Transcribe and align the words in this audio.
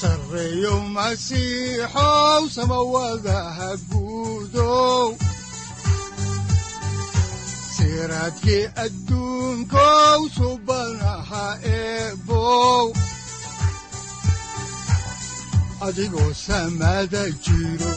sareyow 0.00 0.80
masiixow 0.96 2.42
samawadaha 2.56 3.68
guudow 3.90 5.06
siraadkii 7.76 8.64
adduunkow 8.84 10.20
subanaha 10.36 11.46
eebow 11.78 12.86
adigoo 15.86 16.32
samada 16.46 17.22
jiro 17.44 17.92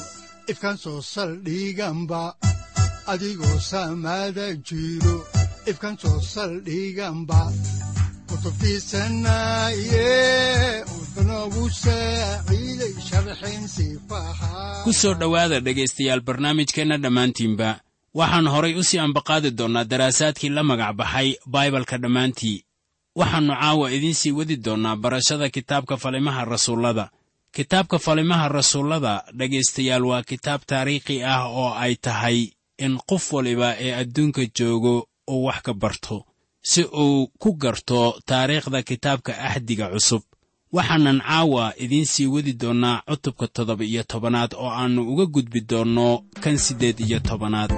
soo 6.01 6.19
saldhiganba 6.33 7.41
kutubtiisanaye 8.27 10.09
ku 14.83 14.91
soo 14.93 15.13
dhowaada 15.13 15.59
dhegaystayaal 15.65 16.21
barnaamijkeenna 16.21 16.97
dhammaantiinba. 17.03 17.69
Waxaan 18.19 18.47
horay 18.53 18.73
u 18.79 18.83
sii 18.83 18.99
ambaqaadi 18.99 19.51
doonnaa 19.57 19.83
daraasaadkii 19.91 20.49
la 20.49 20.63
magac 20.63 20.95
baxay 20.95 21.29
baibalka 21.53 21.97
dhammaantii. 21.97 22.63
Waxaannu 23.15 23.53
caawa 23.61 23.91
idiin 23.91 24.13
sii 24.21 24.31
wadi 24.31 24.55
doonnaa 24.65 24.95
barashada 24.95 25.49
kitaabka 25.49 25.97
falimaha 25.97 26.45
rasuullada. 26.45 27.09
Kitaabka 27.55 27.99
falimaha 27.99 28.47
rasuullada 28.47 29.13
dhegaystayaal 29.37 30.05
waa 30.05 30.23
kitaab 30.23 30.61
taariikhi 30.67 31.23
ah 31.23 31.45
oo 31.47 31.73
ay 31.83 31.95
tahay 31.95 32.39
in 32.77 32.97
qof 33.09 33.33
waliba 33.33 33.75
ee 33.79 33.93
adduunka 34.01 34.41
joogo 34.57 35.07
uu 35.29 35.43
wax 35.45 35.61
ka 35.61 35.73
barto 35.73 36.25
si 36.61 36.83
uu 36.83 37.27
ku 37.39 37.53
garto 37.53 38.19
taariikhda 38.25 38.83
kitaabka 38.83 39.31
axdiga 39.49 39.87
cusub 39.93 40.21
waxaanan 40.75 41.19
caawa 41.27 41.73
idiin 41.83 42.05
sii 42.05 42.27
wadi 42.33 42.53
doonnaa 42.61 43.01
cutubka 43.09 43.47
toddoba 43.55 43.83
iyo 43.91 44.03
tobanaad 44.11 44.51
oo 44.61 44.69
aannu 44.79 45.01
uga 45.11 45.25
gudbi 45.25 45.59
doonno 45.69 46.07
kan 46.43 46.57
siddeed 46.65 46.97
iyo 46.99 47.19
tobanaad 47.19 47.71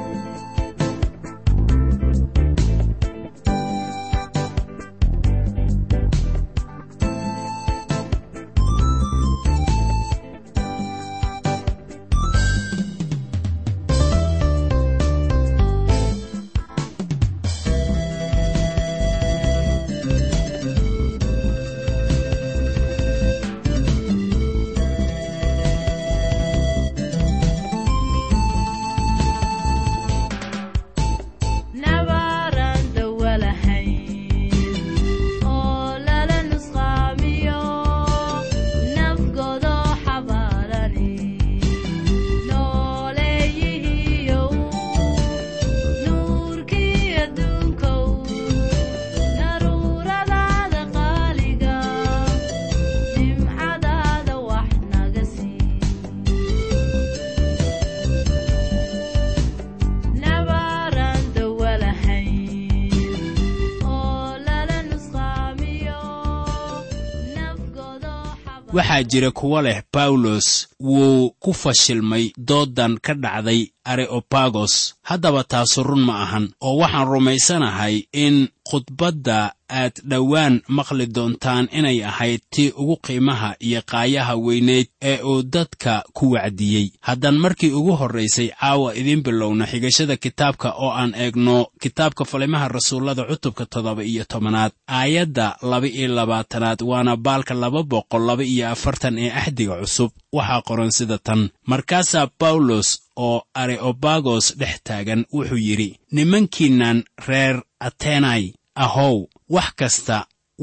waxaa 68.94 69.04
jira 69.04 69.32
kuwa 69.32 69.62
leh 69.62 69.82
bawlos 69.94 70.68
wuu 70.84 71.32
ku 71.44 71.52
fashilmay 71.62 72.26
dooddan 72.50 72.94
ka 73.06 73.14
dhacday 73.24 73.62
areopagos. 73.86 74.74
Haddaba 75.10 75.44
taasu 75.44 75.84
run 75.84 76.04
ma 76.08 76.16
ahan 76.24 76.46
oo 76.62 76.78
waxaan 76.82 77.08
rumaysanahay 77.14 77.96
in 78.14 78.36
khudbadda 78.70 79.40
aad 79.70 79.96
dhowaan 80.12 80.56
maqli 80.78 81.06
doontaan 81.16 81.66
inay 81.80 82.00
ahayd 82.12 82.42
tii 82.54 82.70
ugu 82.82 82.96
qiimaha 83.06 83.50
iyo 83.68 83.82
qaayaha 83.92 84.34
weyneyd 84.46 84.88
ee 85.02 85.20
uu 85.24 85.44
dadka 85.44 86.04
ku 86.14 86.32
wacdiyey. 86.36 86.86
Haddaan 87.08 87.38
markii 87.44 87.72
ugu 87.80 87.92
horraysay 88.00 88.50
caawa 88.60 88.96
idiin 89.00 89.22
bilowna 89.26 89.66
xigashada 89.72 90.16
kitaabka 90.18 90.70
oo 90.84 90.92
aan 91.00 91.12
eegno 91.24 91.68
kitaabka 91.82 92.26
falimaha 92.26 92.68
rasuullada 92.68 93.24
cutubka 93.30 93.66
toddoba 93.66 94.04
iyo 94.04 94.24
tobanaad 94.26 94.72
aayadda 94.88 95.58
laba-iyo 95.62 96.08
labaatanaad 96.18 96.80
waana 96.90 97.16
baalka 97.26 97.54
laba 97.54 97.84
boqol 97.84 98.24
laba 98.30 98.44
iyo 98.44 98.66
afartan 98.76 99.18
ee 99.24 99.30
axdiga 99.42 99.76
cusub 99.82 100.12
waxaa 100.36 100.62
qoran 100.68 100.92
sida 100.98 101.18
tan. 101.18 101.42
Markaasaa 101.72 102.28
bawlos 102.40 102.90
oo 103.26 103.38
areobagos 103.62 104.46
dhex 104.60 104.76
taagan 104.88 105.22
wuxuu 105.34 105.58
yidhi 105.68 105.90
nimankiinnan 106.12 106.98
reer 107.28 107.56
atenai 107.88 108.44
ahow 108.76 109.16
wax 109.50 109.70
kasta 109.80 110.18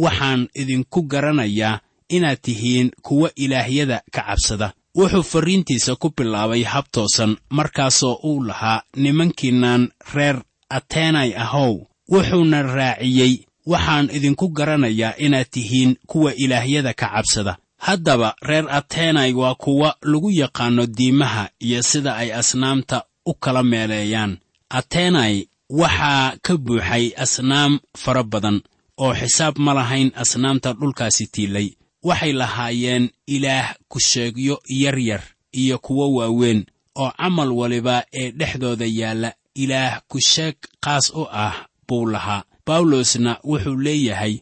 waxaan 0.05 0.49
idinku 0.61 1.03
garanayaa 1.13 1.81
inaad 2.17 2.39
tihiin 2.43 2.91
kuwa 3.03 3.31
ilaahyada 3.37 4.03
ka 4.15 4.23
cabsada. 4.23 4.73
Wuxuu 4.99 5.23
farriintiisa 5.23 5.97
ku 5.97 6.09
bilaabay 6.17 6.63
habtoosan 6.73 7.37
markaasoo 7.51 8.15
uu 8.25 8.43
lahaa 8.49 8.83
nimankiinnan 8.97 9.89
reer 10.15 10.37
atenai 10.71 11.35
ahow 11.45 11.73
wuxuuna 12.13 12.63
raaciyey 12.63 13.35
waxaan 13.67 14.11
idinku 14.17 14.49
garanayaa 14.49 15.15
inaad 15.19 15.47
tihiin 15.51 15.97
kuwa 16.07 16.33
ilaahyada 16.37 16.93
ka 16.95 17.07
cabsada 17.15 17.57
haddaba 17.87 18.35
reer 18.49 18.67
atenai 18.79 19.33
waa 19.41 19.55
kuwa 19.55 19.97
lagu 20.03 20.31
yaqaanno 20.31 20.87
diimaha 20.87 21.45
iyo 21.67 21.83
sida 21.83 22.17
ay 22.17 22.31
asnaamta 22.41 23.05
u 23.27 23.35
kala 23.35 23.63
meeleeyaan. 23.63 24.33
Atenai 24.79 25.49
waxaa 25.81 26.37
ka 26.45 26.53
buuxay 26.65 27.05
asnaam 27.25 27.73
fara 28.03 28.23
badan 28.33 28.59
oo 29.03 29.13
xisaab 29.21 29.55
ma 29.65 29.73
lahayn 29.79 30.11
asnaamta 30.23 30.73
dhulkaasi 30.79 31.25
tiilay. 31.35 31.69
Waxay 32.09 32.33
lahaayeen 32.41 33.05
ilaah 33.27 33.69
ku-sheegyo 33.91 34.57
yaryar 34.83 35.23
iyo 35.53 35.77
kuwo 35.79 36.05
waaweyn 36.17 36.61
oo 37.03 37.11
camal 37.19 37.51
waliba 37.61 37.97
ee 38.21 38.31
dhexdooda 38.39 38.87
yaalla 38.99 39.31
ilaah 39.63 40.01
ku-sheeg 40.11 40.57
qaas 40.85 41.07
u 41.15 41.23
ah 41.45 41.55
buu 41.89 42.07
lahaa. 42.07 42.43
Bawlosna 42.67 43.33
wuxuu 43.45 43.77
leeyahay 43.85 44.35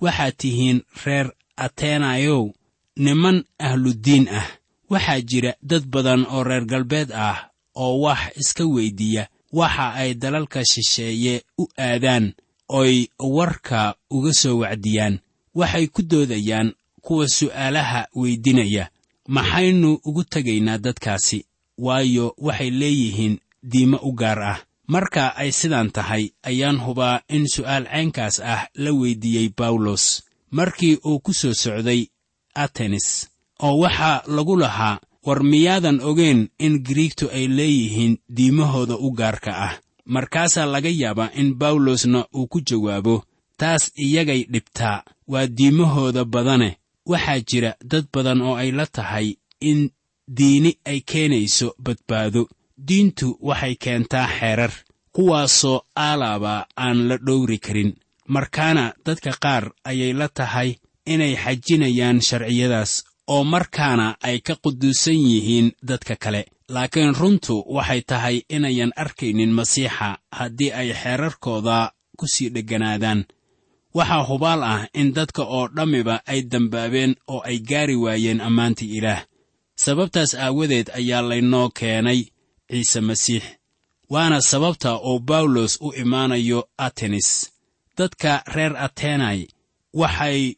waxaad 0.00 0.34
tihiin 0.40 0.78
reer 1.04 1.28
atenayow 1.56 2.42
niman 2.96 3.44
ahludiin 3.58 4.28
ah. 4.28 4.46
Waxaa 4.90 5.20
jira 5.20 5.52
dad 5.62 5.84
badan 5.88 6.26
oo 6.28 6.44
reer 6.44 6.64
galbeed 6.64 7.10
ah 7.12 7.50
oo 7.74 8.00
wax 8.04 8.36
iska 8.36 8.64
weyddiiya 8.66 9.28
waxa 9.52 9.94
ay 9.94 10.14
dalalka 10.14 10.60
shisheeye 10.64 11.42
u 11.58 11.66
aadaan 11.78 12.32
oy 12.68 13.06
warka 13.18 13.94
uga 14.10 14.32
soo 14.32 14.58
wacdiyaan. 14.62 15.18
Waxay 15.54 15.86
ku 15.88 16.02
doodayaan 16.02 16.74
kuwa 17.02 17.28
su'aalaha 17.28 18.06
weydinaya. 18.14 18.90
Maxaynu 19.28 20.00
ugu 20.04 20.24
tegaynaa 20.24 20.78
dadkaasi 20.78 21.44
waayo 21.78 22.34
waxay 22.38 22.70
leeyihiin 22.70 23.38
diimo 23.62 23.96
u 24.02 24.12
gaar 24.12 24.42
ah. 24.42 24.58
Marka 24.86 25.32
ay 25.36 25.52
sidaan 25.52 25.90
tahay 25.90 26.30
ayaan 26.42 26.76
hubaa 26.84 27.20
in 27.28 27.48
su'aal 27.48 27.84
caynkaas 27.88 28.40
ah 28.40 28.68
la 28.74 28.92
weyddiiyey 28.92 29.48
bawlos 29.56 30.22
markii 30.50 30.98
uu 31.04 31.18
ku 31.24 31.32
soo 31.32 31.54
socday 31.54 32.06
atenis 32.54 33.28
oo 33.62 33.78
waxaa 33.78 34.22
lagu 34.36 34.56
lahaa 34.56 34.98
war 35.26 35.40
miyaadan 35.44 36.00
ogeyn 36.00 36.48
in 36.58 36.82
griigtu 36.88 37.30
ay 37.30 37.46
leeyihiin 37.48 38.18
diimahooda 38.36 38.94
u 38.96 39.10
gaarka 39.10 39.52
ah. 39.66 39.74
Markaasaa 40.06 40.66
laga 40.66 40.88
yaabaa 40.88 41.30
in 41.40 41.54
bawlosna 41.54 42.26
uu 42.36 42.46
ku 42.46 42.60
jawaabo 42.60 43.24
taas 43.56 43.92
iyagay 43.96 44.42
dhibtaa 44.52 45.02
waa 45.28 45.46
diimahooda 45.46 46.24
badane 46.24 46.76
waxaa 47.06 47.40
jira 47.48 47.70
dad 47.90 48.04
badan 48.12 48.42
oo 48.42 48.56
ay 48.56 48.70
la 48.78 48.86
tahay 48.86 49.28
in 49.60 49.90
diini 50.36 50.78
ay 50.84 51.00
keenayso 51.00 51.74
badbaado. 51.84 52.48
Diintu 52.88 53.38
waxay 53.40 53.74
keentaa 53.74 54.26
xeerar 54.38 54.72
kuwaasoo 55.12 55.80
aalaaba 55.96 56.66
aan 56.76 57.08
la 57.08 57.16
dhowri 57.26 57.58
karin. 57.58 57.94
Markaana 58.28 58.92
dadka 59.06 59.32
qaar 59.44 59.64
ayay 59.84 60.12
la 60.12 60.28
tahay 60.28 60.70
inay 61.12 61.34
xajinayaan 61.36 62.18
sharciyadaas 62.28 62.92
oo 63.34 63.44
markaana 63.44 64.06
ay 64.28 64.38
ka 64.46 64.54
quduusan 64.62 65.14
yihiin 65.30 65.72
dadka 65.88 66.16
kale. 66.16 66.42
Laakiin 66.68 67.14
runtu 67.20 67.64
waxay 67.76 68.00
tahay 68.10 68.36
inayan 68.48 68.92
arkaynin 68.96 69.52
masiixa 69.58 70.08
haddii 70.38 70.72
ay 70.80 70.88
xeerarkooda 71.02 71.92
ku 72.18 72.26
sii 72.26 72.48
dhegganaadaan 72.54 73.20
waxaa 73.94 74.24
hubaal 74.28 74.62
ah 74.62 74.82
in 75.00 75.08
dadka 75.16 75.42
oo 75.56 75.68
dhammiba 75.76 76.16
ay 76.26 76.40
dembaabeen 76.52 77.12
oo 77.32 77.40
ay 77.48 77.58
gaari 77.68 77.96
waayeen 78.04 78.40
ammaantii 78.40 78.96
ilaah. 78.98 79.22
Sababtaas 79.76 80.34
aawadeed 80.34 80.88
ayaa 80.98 81.22
laynoo 81.28 81.68
keenay 81.78 82.20
ciise 82.70 83.00
masiix 83.00 83.44
waana 84.10 84.40
sababta 84.40 84.90
uu 85.00 85.18
bawlos 85.18 85.78
u 85.80 85.92
imaanayo 86.02 86.68
atenis 86.86 87.28
dadka 87.98 88.42
reer 88.54 88.76
atenai 88.76 89.48
waxay 89.94 90.54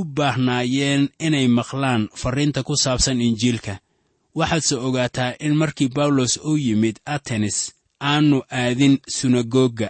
u 0.00 0.04
baahnaayeen 0.04 1.08
inay 1.26 1.46
maqlaan 1.58 2.02
farriinta 2.20 2.62
ku 2.62 2.74
saabsan 2.76 3.20
injiilka. 3.20 3.74
Waxaadse 4.38 4.74
ogaataa 4.86 5.32
in 5.40 5.54
markii 5.60 5.88
bawlos 5.96 6.32
uu 6.48 6.56
yimid 6.66 6.96
atenis 7.04 7.58
aannu 8.00 8.38
aadin 8.50 8.98
sunagoga 9.16 9.88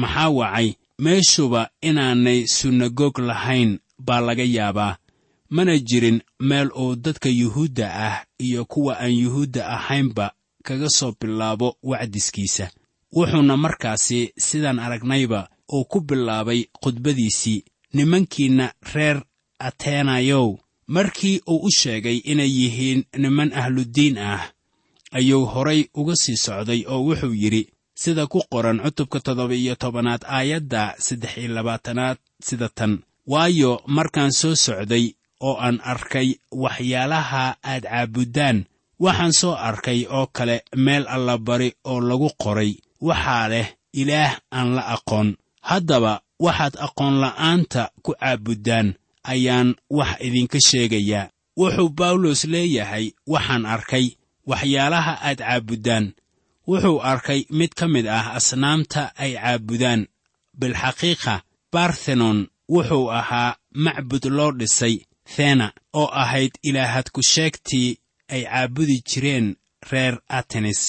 maxaa 0.00 0.28
wacay? 0.38 0.68
Meeshuba 1.04 1.70
inaanay 1.88 2.40
sunagoog 2.56 3.18
lahayn 3.18 3.78
baa 4.06 4.20
laga 4.20 4.42
yaabaa. 4.56 4.96
Mana 5.50 5.78
jirin 5.78 6.18
meel 6.40 6.68
uu 6.82 6.96
dadka 6.96 7.28
yuhuudda 7.28 7.86
ah 8.06 8.24
iyo 8.38 8.64
kuwa 8.64 8.98
aan 9.00 9.14
yuhuudda 9.22 9.68
ahaynba 9.76 10.32
kaga 10.66 10.88
soo 10.90 11.12
bilaabo 11.20 11.76
wacdiskiisa. 11.82 12.70
Wuxuuna 13.12 13.56
markaasi 13.56 14.32
sidaan 14.38 14.78
aragnayba 14.78 15.48
uu 15.72 15.84
ku 15.84 16.00
bilaabay 16.00 16.64
khudbadiisii 16.82 17.64
nimankiinna 17.94 18.72
reer 18.94 19.22
ateenayow 19.58 20.58
markii 20.86 21.40
uu 21.50 21.60
u 21.66 21.70
sheegay 21.70 22.16
inay 22.24 22.50
yihiin 22.58 23.04
niman 23.18 23.52
ahludiin 23.60 24.18
ah 24.18 24.42
ayuu 25.12 25.44
horay 25.52 25.84
uga 25.94 26.14
sii 26.16 26.36
socday 26.36 26.84
oo 26.88 27.00
wuxuu 27.06 27.34
yidhi 27.42 27.62
sida 27.94 28.26
ku 28.26 28.40
qoran 28.50 28.80
cutubka 28.84 29.20
toddoba 29.20 29.54
iyo 29.54 29.74
tobanaad 29.74 30.22
aayadda 30.36 30.94
saddex 30.98 31.36
iyo 31.38 31.48
labaatanaad 31.54 32.16
sida 32.46 32.68
tan. 32.68 32.92
Waayo 33.26 33.82
markaan 33.86 34.32
soo 34.32 34.54
socday 34.56 35.04
oo 35.40 35.56
aan 35.60 35.80
arkay 35.92 36.28
waxyaalaha 36.52 37.44
aad 37.62 37.84
caabuddaan 37.90 38.58
waxaan 39.00 39.32
soo 39.40 39.54
arkay 39.68 40.06
oo 40.10 40.26
kale 40.36 40.56
meel 40.76 41.04
allabari 41.08 41.72
oo 41.84 42.00
lagu 42.00 42.30
qoray. 42.42 42.72
Waxaa 43.00 43.48
leh 43.48 43.68
ilaah 43.92 44.32
aan 44.56 44.68
la 44.76 44.82
aqoon. 44.94 45.36
Haddaba 45.68 46.12
waxaad 46.40 46.74
aqoonla'aanta 46.86 47.82
ku 48.04 48.10
caabuddaan 48.20 48.94
ayaan 49.32 49.68
wax 49.98 50.10
idinka 50.26 50.58
sheegayaa. 50.68 51.30
Wuxuu 51.60 51.88
bawlos 51.98 52.40
leeyahay 52.52 53.06
waxaan 53.32 53.64
arkay 53.74 54.06
waxyaalaha 54.50 55.12
aad 55.28 55.38
caabuddaan 55.46 56.06
wuxuu 56.68 56.98
arkay 57.10 57.40
mid 57.58 57.72
ka 57.78 57.86
mid 57.94 58.06
ah 58.18 58.26
asnaamta 58.38 59.02
ay 59.22 59.32
caabudaan. 59.42 60.00
Bilxaqiiqa 60.60 61.34
barthenon 61.72 62.38
wuxuu 62.74 63.06
ahaa 63.18 63.56
macbud 63.84 64.24
loo 64.36 64.52
dhisay 64.58 64.94
thena 65.34 65.66
oo 66.00 66.08
ahayd 66.22 66.52
ilaahad 66.68 67.06
ku 67.14 67.20
sheegtii 67.32 67.90
ay 68.34 68.42
caabudi 68.50 68.96
jireen 69.08 69.46
reer 69.90 70.14
atenes. 70.38 70.80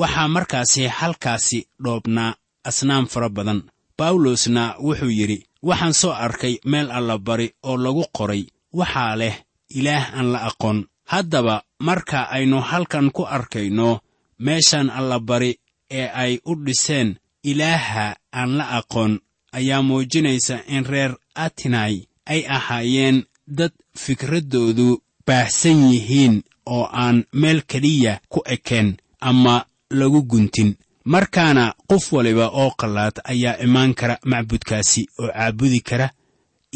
Waxaa 0.00 0.28
markaasi 0.34 0.82
halkaasi 0.98 1.58
dhoobnaa 1.84 2.34
asnaam 2.68 3.04
fara 3.12 3.28
badan. 3.36 3.60
Bawlosna 3.98 4.64
wuxuu 4.86 5.10
yidhi 5.18 5.38
waxaan 5.62 5.94
soo 5.94 6.12
arkay 6.12 6.54
meel 6.64 6.90
allabari 6.90 7.48
oo 7.62 7.76
lagu 7.76 8.04
qoray. 8.16 8.42
Waxaa 8.78 9.16
leh 9.16 9.36
ilaah 9.78 10.04
aan 10.18 10.32
la 10.32 10.38
aqoon. 10.50 10.78
Haddaba 11.12 11.62
marka 11.86 12.18
aynu 12.36 12.60
halkan 12.70 13.10
ku 13.16 13.22
arkayno 13.36 14.00
meeshan 14.38 14.90
allabari 14.90 15.52
ee 15.90 16.06
ay 16.22 16.32
u 16.50 16.52
dhiseen 16.64 17.08
ilaaha 17.50 18.06
aan 18.32 18.50
la 18.58 18.64
aqoon 18.78 19.12
ayaa 19.52 19.82
muujinaysa 19.82 20.56
in 20.74 20.84
reer 20.92 21.12
atinai 21.34 21.94
ay 22.32 22.40
ahaayeen 22.56 23.24
dad 23.58 23.72
fikraddoodu 24.02 24.88
baahsan 25.26 25.78
yihiin 25.92 26.42
oo 26.66 26.84
aan 27.02 27.24
meel 27.32 27.60
keliya 27.70 28.20
ku 28.32 28.40
ekeen 28.54 28.88
ama 29.20 29.54
lagu 29.90 30.22
guntin 30.30 30.70
markaana 31.12 31.64
qof 31.90 32.04
waliba 32.12 32.46
oo 32.60 32.70
qallaad 32.80 33.16
ayaa 33.32 33.58
imaan 33.66 33.94
kara 33.98 34.16
macbudkaasi 34.30 35.02
oo 35.20 35.28
caabudi 35.34 35.80
kara 35.88 36.06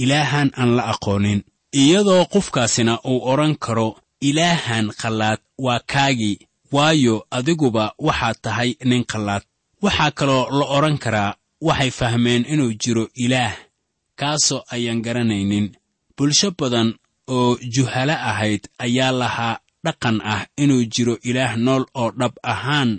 ilaahan 0.02 0.48
aan 0.60 0.70
la 0.76 0.82
aqoonin. 0.92 1.40
Iyadoo 1.82 2.24
qofkaasina 2.32 2.92
uu 3.10 3.18
odhan 3.32 3.54
karo 3.64 3.88
ilaahan 4.28 4.86
qallaad 5.00 5.40
waa 5.64 5.80
kaagii 5.92 6.36
waayo 6.74 7.26
adiguba 7.36 7.84
waxaad 8.06 8.36
tahay 8.44 8.70
nin 8.90 9.04
qallaad. 9.12 9.42
Waxaa 9.84 10.10
kaloo 10.18 10.42
la 10.58 10.64
odhan 10.76 10.98
karaa 11.04 11.34
waxay 11.66 11.90
fahmeen 11.98 12.42
inuu 12.52 12.72
jiro 12.82 13.04
ilaah 13.24 13.54
kaasoo 14.20 14.62
ayaan 14.74 15.00
garanaynin 15.06 15.66
bulsho 16.16 16.48
badan 16.58 16.88
oo 17.36 17.56
juhalo 17.74 18.12
ahayd 18.30 18.62
ayaa 18.84 19.12
lahaa 19.20 19.56
dhaqan 19.84 20.16
ah 20.32 20.42
inuu 20.62 20.82
jiro 20.94 21.14
ilaah 21.28 21.52
nool 21.64 21.84
oo 22.00 22.10
dhab 22.20 22.34
ahaan 22.52 22.90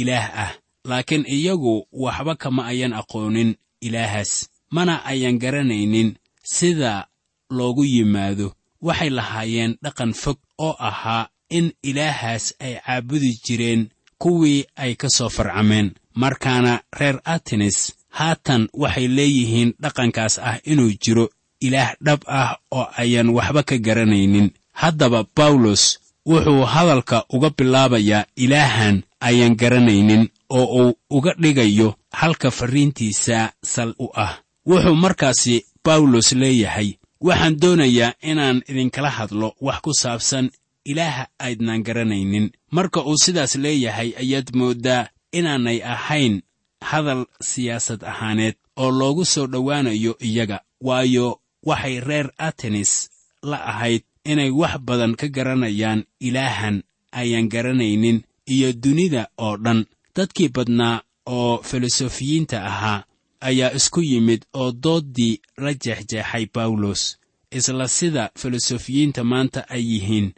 ilaah 0.00 0.26
ah 0.44 0.52
laakiin 0.88 1.24
iyagu 1.36 1.74
waxba 1.92 2.34
kama 2.42 2.62
ayan 2.72 2.92
aqoonin 3.00 3.50
ilaahaas. 3.80 4.32
Mana 4.70 4.94
ayan 5.04 5.38
garanaynin 5.38 6.14
sida 6.42 7.06
loogu 7.50 7.84
yimaado. 7.84 8.48
Waxay 8.82 9.10
lahaayeen 9.10 9.72
dhaqan 9.84 10.12
fog 10.22 10.38
oo 10.58 10.74
ahaa 10.88 11.28
in 11.50 11.72
ilaahaas 11.82 12.44
ay 12.60 12.74
caabudi 12.86 13.30
jireen 13.44 13.82
kuwii 14.18 14.64
ay 14.76 14.94
ka 14.94 15.08
soo 15.16 15.28
farcameen. 15.28 15.88
Markaana 16.14 16.80
reer 16.98 17.20
atenes 17.24 17.92
haatan 18.18 18.68
waxay 18.82 19.08
leeyihiin 19.16 19.70
dhaqankaas 19.82 20.34
ah 20.38 20.58
inuu 20.70 20.92
jiro 21.02 21.26
ilaah 21.60 21.90
dhab 22.06 22.20
ah 22.26 22.56
oo 22.70 22.86
ayan 23.02 23.28
waxba 23.36 23.62
ka 23.62 23.76
garanaynin. 23.86 24.50
Haddaba 24.72 25.24
bawlos 25.36 25.98
wuxuu 26.26 26.64
hadalka 26.72 27.24
uga 27.34 27.50
bilaabayaa 27.58 28.26
ilaahan 28.36 28.96
ayan 29.20 29.54
garanaynin 29.60 30.28
oo 30.50 30.64
uu 30.88 30.94
uga 31.10 31.34
dhigayo 31.38 31.94
halka 32.12 32.50
farriintiisa 32.50 33.52
sal 33.62 33.94
u 33.98 34.08
ah. 34.14 34.38
Wuxuu 34.66 34.94
markaasi 34.94 35.64
bawlos 35.84 36.32
leeyahay 36.32 36.94
waxaan 37.20 37.56
doonayaa 37.60 38.12
inaan 38.22 38.62
idinkala 38.68 39.10
hadlo 39.10 39.54
wax 39.60 39.80
ku 39.80 39.94
saabsan 39.94 40.50
ilaaha 40.84 41.26
aydnaan 41.38 41.82
garanaynin. 41.82 42.50
Marka 42.70 43.00
uu 43.02 43.16
sidaas 43.24 43.54
leeyahay 43.56 44.12
ayaad 44.22 44.48
mooddaa 44.54 45.08
inaanay 45.32 45.82
ahayn 45.82 46.42
hadal 46.80 47.26
siyaasad 47.40 48.02
ahaaneed 48.04 48.54
oo 48.76 48.90
loogu 48.90 49.24
soo 49.24 49.46
dhowaanayo 49.46 50.16
iyaga 50.20 50.60
waayo 50.80 51.40
waxay 51.62 52.00
reer 52.00 52.30
atenes 52.38 53.10
la 53.42 53.58
ahayd 53.66 54.02
inay 54.24 54.50
wax 54.50 54.78
badan 54.78 55.14
ka 55.16 55.28
garanayaan 55.28 56.04
ilaahan 56.20 56.82
ayaan 57.12 57.48
garanaynin 57.48 58.22
iyo 58.46 58.72
dunida 58.72 59.28
oo 59.38 59.56
dhan 59.56 59.86
dadkii 60.16 60.48
badnaa 60.48 61.00
oo 61.26 61.62
filosofiyiinta 61.62 62.64
ahaa 62.70 63.04
ayaa 63.40 63.72
isku 63.78 64.00
yimid 64.02 64.42
oo 64.54 64.72
dooddii 64.72 65.40
la 65.56 65.74
jeexjeexay 65.74 66.46
bawlos 66.54 67.18
isla 67.50 67.88
sida 67.88 68.30
filosofiyiinta 68.38 69.24
maanta 69.24 69.68
ay 69.68 69.82
yihiin. 69.92 70.32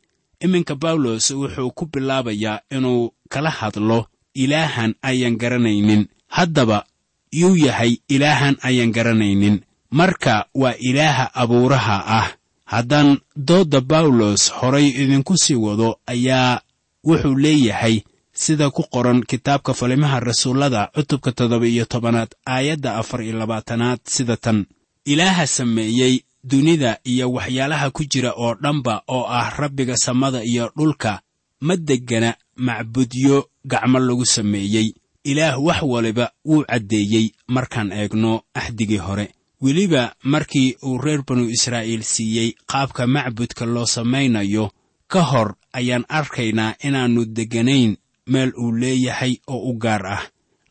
Iminka 0.44 0.74
bawlos 0.74 1.30
wuxuu 1.30 1.70
ku 1.70 1.86
bilaabayaa 1.92 2.60
inuu 2.70 3.14
kala 3.28 3.50
hadlo 3.50 4.06
ilaahan 4.34 4.94
ayaan 5.02 5.36
garanaynin. 5.36 6.06
Haddaba 6.28 6.84
yuu 7.32 7.56
yahay 7.56 7.96
ilaahan 8.08 8.56
ayaan 8.62 8.92
garanaynin. 8.92 9.60
Marka 9.90 10.46
waa 10.54 10.74
ilaaha 10.78 11.34
abuuraha 11.34 11.96
ah. 12.18 12.28
Haddaan 12.64 13.18
doodda 13.36 13.80
bawlos 13.80 14.52
horay 14.52 14.88
idinku 14.88 15.36
sii 15.38 15.54
wado 15.54 15.98
ayaa 16.06 16.60
wuxuu 17.04 17.34
leeyahay 17.34 18.00
sida 18.44 18.66
ku 18.70 18.82
qoran 18.94 19.20
kitaabka 19.30 19.72
falimaha 19.80 20.20
rasuullada 20.28 20.82
cutubka 20.94 21.30
toddoba 21.38 21.66
iyo 21.66 21.84
tobanaad 21.92 22.30
aayadda 22.54 22.90
afar 23.00 23.20
iyo 23.26 23.34
labaatanaad 23.38 24.00
sida 24.14 24.36
tan. 24.36 24.58
Ilaaha 25.04 25.46
sameeyey 25.46 26.14
dunida 26.44 26.90
iyo 27.12 27.26
waxyaalaha 27.32 27.90
ku 27.90 28.02
jira 28.04 28.32
oo 28.42 28.54
dhanba 28.62 29.02
oo 29.08 29.24
ah 29.38 29.50
rabbiga 29.58 29.96
samada 29.96 30.40
iyo 30.44 30.70
dhulka 30.76 31.20
ma 31.66 31.74
deggana 31.76 32.30
macbudyo 32.56 33.36
gacmo 33.64 33.98
lagu 33.98 34.24
sameeyey. 34.26 34.94
Ilaah 35.24 35.58
wax 35.66 35.82
waliba 35.82 36.30
wuu 36.44 36.64
caddeeyey 36.64 37.26
markaan 37.48 37.92
eegno 37.92 38.42
axdigii 38.54 38.96
hore. 39.06 39.26
Weliba 39.60 40.14
markii 40.22 40.76
uu 40.86 40.98
reer 40.98 41.22
banu 41.26 41.50
israa'iil 41.50 42.02
siiyey 42.02 42.54
qaabka 42.70 43.06
macbudka 43.06 43.64
loo 43.66 43.86
samaynayo 43.86 44.70
ka 45.08 45.22
hor 45.22 45.54
ayaan 45.72 46.04
arkaynaa 46.08 46.74
inaannu 46.86 47.24
degganayn 47.36 47.96
meel 48.32 48.50
uu 48.62 48.72
leeyahay 48.80 49.34
oo 49.52 49.60
u 49.70 49.72
gaar 49.84 50.06
ah 50.06 50.22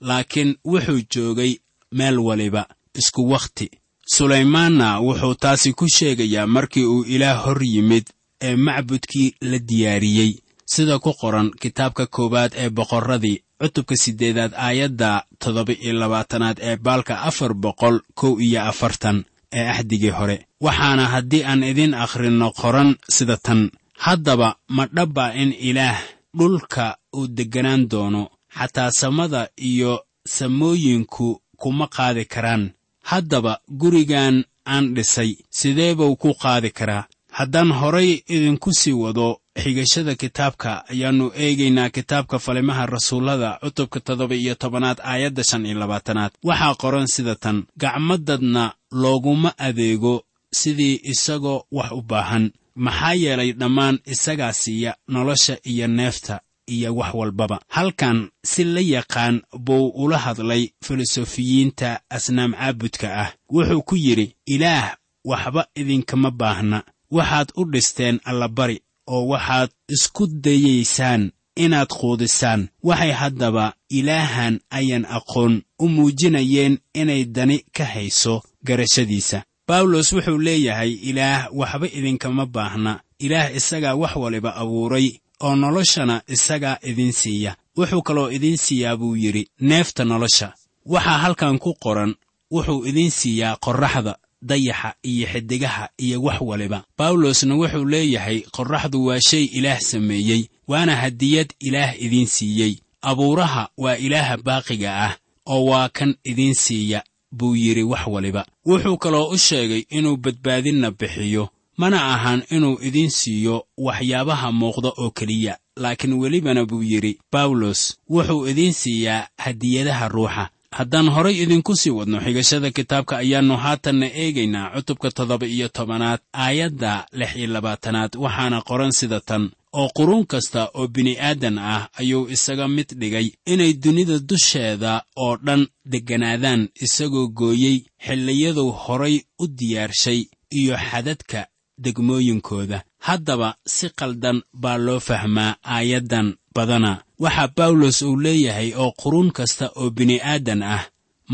laakiin 0.07 0.51
wuxuu 0.65 1.01
joogay 1.13 1.53
meel 1.91 2.17
waliba 2.19 2.63
isku 2.99 3.21
wakhti. 3.31 3.67
Sulaymaanna 4.15 4.99
wuxuu 5.07 5.35
taasi 5.35 5.73
ku 5.73 5.85
sheegayaa 5.95 6.47
markii 6.47 6.85
uu 6.85 7.03
ilaah 7.03 7.37
hor 7.45 7.59
yimid 7.63 8.05
ee 8.41 8.55
macbudkii 8.55 9.35
la 9.41 9.59
diyaariyey. 9.59 10.31
Sida 10.65 10.99
ku 10.99 11.13
qoran 11.21 11.51
kitaabka 11.61 12.05
koowaad 12.15 12.51
ee 12.61 12.69
boqorradii 12.69 13.41
cutubka 13.61 13.95
siddeedaad 13.95 14.53
aayadda 14.55 15.23
toddoba 15.39 15.73
iyo 15.73 15.93
labaatanaad 15.93 16.57
ee 16.61 16.75
baalka 16.77 17.21
afar 17.29 17.53
boqol 17.53 17.99
kow 18.19 18.33
iyo 18.41 18.61
afartan 18.71 19.17
ee 19.53 19.67
axdigii 19.73 20.09
hore. 20.17 20.37
Waxaana 20.61 21.05
haddii 21.13 21.43
aan 21.43 21.63
idiin 21.63 21.93
akhrinno 21.93 22.51
qoran 22.61 22.95
sida 23.15 23.37
tan 23.37 23.71
haddaba 24.05 24.55
ma 24.75 24.83
dhabba 24.95 25.25
in 25.41 25.51
ilaah 25.69 25.99
dhulka 26.37 26.97
uu 27.17 27.27
degganaan 27.37 27.83
doono 27.91 28.23
xataa 28.57 28.91
samada 28.99 29.41
iyo 29.69 29.93
samooyinku 30.35 31.41
kuma 31.61 31.87
qaadi 31.87 32.25
karaan. 32.25 32.63
Haddaba 33.09 33.59
gurigan 33.79 34.43
aan 34.65 34.93
dhisay 34.95 35.31
sidee 35.59 35.95
buu 35.95 36.15
ku 36.15 36.33
qaadi 36.43 36.69
karaa? 36.71 37.07
Haddaan 37.37 37.71
horay 37.79 38.11
idinku 38.35 38.73
sii 38.73 38.93
wado 39.03 39.27
xigashada 39.63 40.15
kitaabka 40.15 40.69
ayaannu 40.91 41.25
eegaynaa 41.43 41.89
kitaabka 41.89 42.39
falimaha 42.39 42.85
rasuullada 42.85 43.59
cutubka 43.63 43.99
toddoba 43.99 44.35
iyo 44.35 44.55
tobanaad 44.55 44.99
aayadda 45.03 45.43
shan 45.43 45.65
iyo 45.65 45.79
labaatanaad. 45.79 46.31
Waxaa 46.43 46.75
qoran 46.81 47.07
sida 47.07 47.35
tan 47.35 47.57
gacmadadna 47.81 48.73
looguma 48.91 49.49
adeego 49.57 50.23
sidii 50.59 50.99
isagoo 51.03 51.63
wax 51.71 51.91
u 51.91 52.01
baahan. 52.01 52.51
Maxaa 52.75 53.13
yeelay 53.13 53.51
dhammaan 53.53 53.99
isagaa 54.05 54.53
siiya 54.53 54.95
nolosha 55.07 55.57
iyo 55.63 55.87
neefta 55.87 56.39
iyo 56.67 56.95
wax 56.95 57.13
walbaba. 57.13 57.59
Halkan 57.67 58.29
si 58.43 58.63
la 58.63 58.81
yaqaan 58.81 59.41
buu 59.59 59.87
ula 59.89 60.17
hadlay 60.17 60.69
filosofiyiinta 60.85 61.99
asnaam 62.09 62.53
caabudka 62.53 63.07
ah. 63.23 63.33
Wuxuu 63.49 63.81
ku 63.81 63.95
yidhi 63.95 64.35
ilaah 64.45 64.95
waxba 65.25 65.67
idinkama 65.75 66.31
baahna. 66.31 66.83
Waxaad 67.11 67.49
u 67.55 67.65
dhisteen 67.71 68.19
allabari 68.25 68.81
oo 69.07 69.27
waxaad 69.27 69.69
isku 69.89 70.27
dayaysaan 70.27 71.31
inaad 71.55 71.87
quudisaan. 71.87 72.67
Waxay 72.83 73.11
haddaba 73.11 73.73
ilaahan 73.89 74.59
ayan 74.69 75.05
aqoon 75.05 75.61
u 75.79 75.89
muujinayeen 75.89 76.77
inay 76.93 77.25
dani 77.25 77.57
ka 77.75 77.85
hayso 77.85 78.43
garashadiisa. 78.63 79.43
Bawlos 79.67 80.13
wuxuu 80.13 80.37
leeyahay 80.37 80.91
ilaah 80.91 81.47
waxba 81.51 81.87
idinkama 81.87 82.45
baahna. 82.45 82.99
Ilaah 83.19 83.55
isagaa 83.55 83.95
wax 83.95 84.15
waliba 84.15 84.55
abuuray 84.55 85.19
oo 85.43 85.55
noloshana 85.55 86.21
isagaa 86.27 86.77
idiin 86.83 87.11
siiya. 87.13 87.55
Wuxuu 87.77 88.01
kaloo 88.01 88.29
idiin 88.31 88.57
siiyaa 88.57 88.97
buu 88.97 89.15
yidhi 89.15 89.47
neefta 89.59 90.05
nolosha 90.05 90.53
waxaa 90.85 91.17
halkan 91.17 91.59
ku 91.59 91.73
qoran 91.83 92.15
wuxuu 92.51 92.85
idiin 92.85 93.11
siiyaa 93.11 93.57
qorraxda 93.65 94.13
dayaxa 94.41 94.93
iyo 95.03 95.27
xiddigaha 95.27 95.89
iyo 95.97 96.21
wax 96.21 96.41
waliba. 96.41 96.83
Bawlosna 96.97 97.55
wuxuu 97.55 97.85
leeyahay 97.85 98.39
qorraxdu 98.55 99.05
waa 99.05 99.19
shay 99.29 99.43
ilaah 99.57 99.79
sameeyey 99.79 100.41
waana 100.67 100.95
hadiyad 100.95 101.49
ilaah 101.59 102.01
idiin 102.01 102.27
siiyey. 102.27 102.73
Abuuraha 103.01 103.69
waa 103.77 103.95
ilaaha 103.95 104.37
baaqiga 104.37 104.91
ah 105.05 105.13
oo 105.45 105.65
waa 105.65 105.89
kan 105.89 106.15
idiin 106.23 106.53
siiya 106.55 107.03
buu 107.31 107.55
yidhi 107.55 107.83
wax 107.83 108.07
waliba. 108.07 108.45
Wuxuu 108.65 108.97
kaloo 108.97 109.29
u 109.29 109.37
sheegay 109.37 109.83
inuu 109.89 110.17
badbaadinna 110.17 110.91
bixiyo 110.91 111.49
mana 111.77 111.97
ahan 112.13 112.43
inuu 112.55 112.77
idiin 112.87 113.09
siiyo 113.19 113.55
waxyaabaha 113.77 114.51
muuqda 114.59 114.89
oo 115.01 115.09
keliya 115.17 115.57
laakiin 115.83 116.13
welibana 116.21 116.65
buu 116.69 116.83
yidhi 116.91 117.19
bawlos 117.31 117.81
wuxuu 118.09 118.47
idiin 118.51 118.73
siiyaa 118.73 119.27
hadiyadaha 119.37 120.07
ruuxa. 120.07 120.49
Haddaan 120.71 121.09
horay 121.15 121.35
idinku 121.43 121.75
sii 121.75 121.89
wadno 121.97 122.17
xigashada 122.25 122.69
kitaabka 122.77 123.13
ayaannu 123.23 123.55
haatanna 123.63 124.07
eegaynaa 124.21 124.69
cutubka 124.75 125.11
toddoba 125.11 125.45
iyo 125.47 125.67
tobanaad 125.77 126.19
aayadda 126.33 127.05
lix 127.19 127.31
iyo 127.35 127.47
labaatanaad 127.55 128.11
waxaana 128.23 128.61
qoran 128.69 128.91
sida 128.99 129.19
tan 129.19 129.43
oo 129.73 129.89
quruun 129.97 130.25
kasta 130.31 130.61
oo 130.77 130.87
bini'aadan 130.87 131.57
ah 131.57 131.87
ayuu 131.99 132.23
isaga 132.35 132.67
mid 132.67 132.89
dhigay 132.99 133.27
inay 133.53 133.73
dunida 133.73 134.19
dusheeda 134.29 134.93
oo 135.15 135.37
dhan 135.45 135.67
degganaadaan 135.91 136.61
isagoo 136.85 137.27
gooyey 137.39 137.77
xilliyaduu 138.05 138.71
horay 138.83 139.15
u 139.39 139.47
diyaarshay 139.47 140.19
iyo 140.59 140.75
xadadka 140.89 141.39
degmooyinkooda. 141.83 142.83
Haddaba 142.99 143.55
si 143.65 143.89
qaldan 143.99 144.41
baa 144.53 144.77
loo 144.77 144.99
fahmaa 144.99 145.55
aayaddan 145.63 146.27
badana. 146.55 146.91
Waxaa 147.19 147.47
bawlos 147.57 148.01
uu 148.01 148.15
leeyahay 148.23 148.69
oo 148.81 148.91
quruun 149.01 149.31
kasta 149.37 149.65
oo 149.75 149.89
bini'aadan 149.89 150.61
ah 150.63 150.83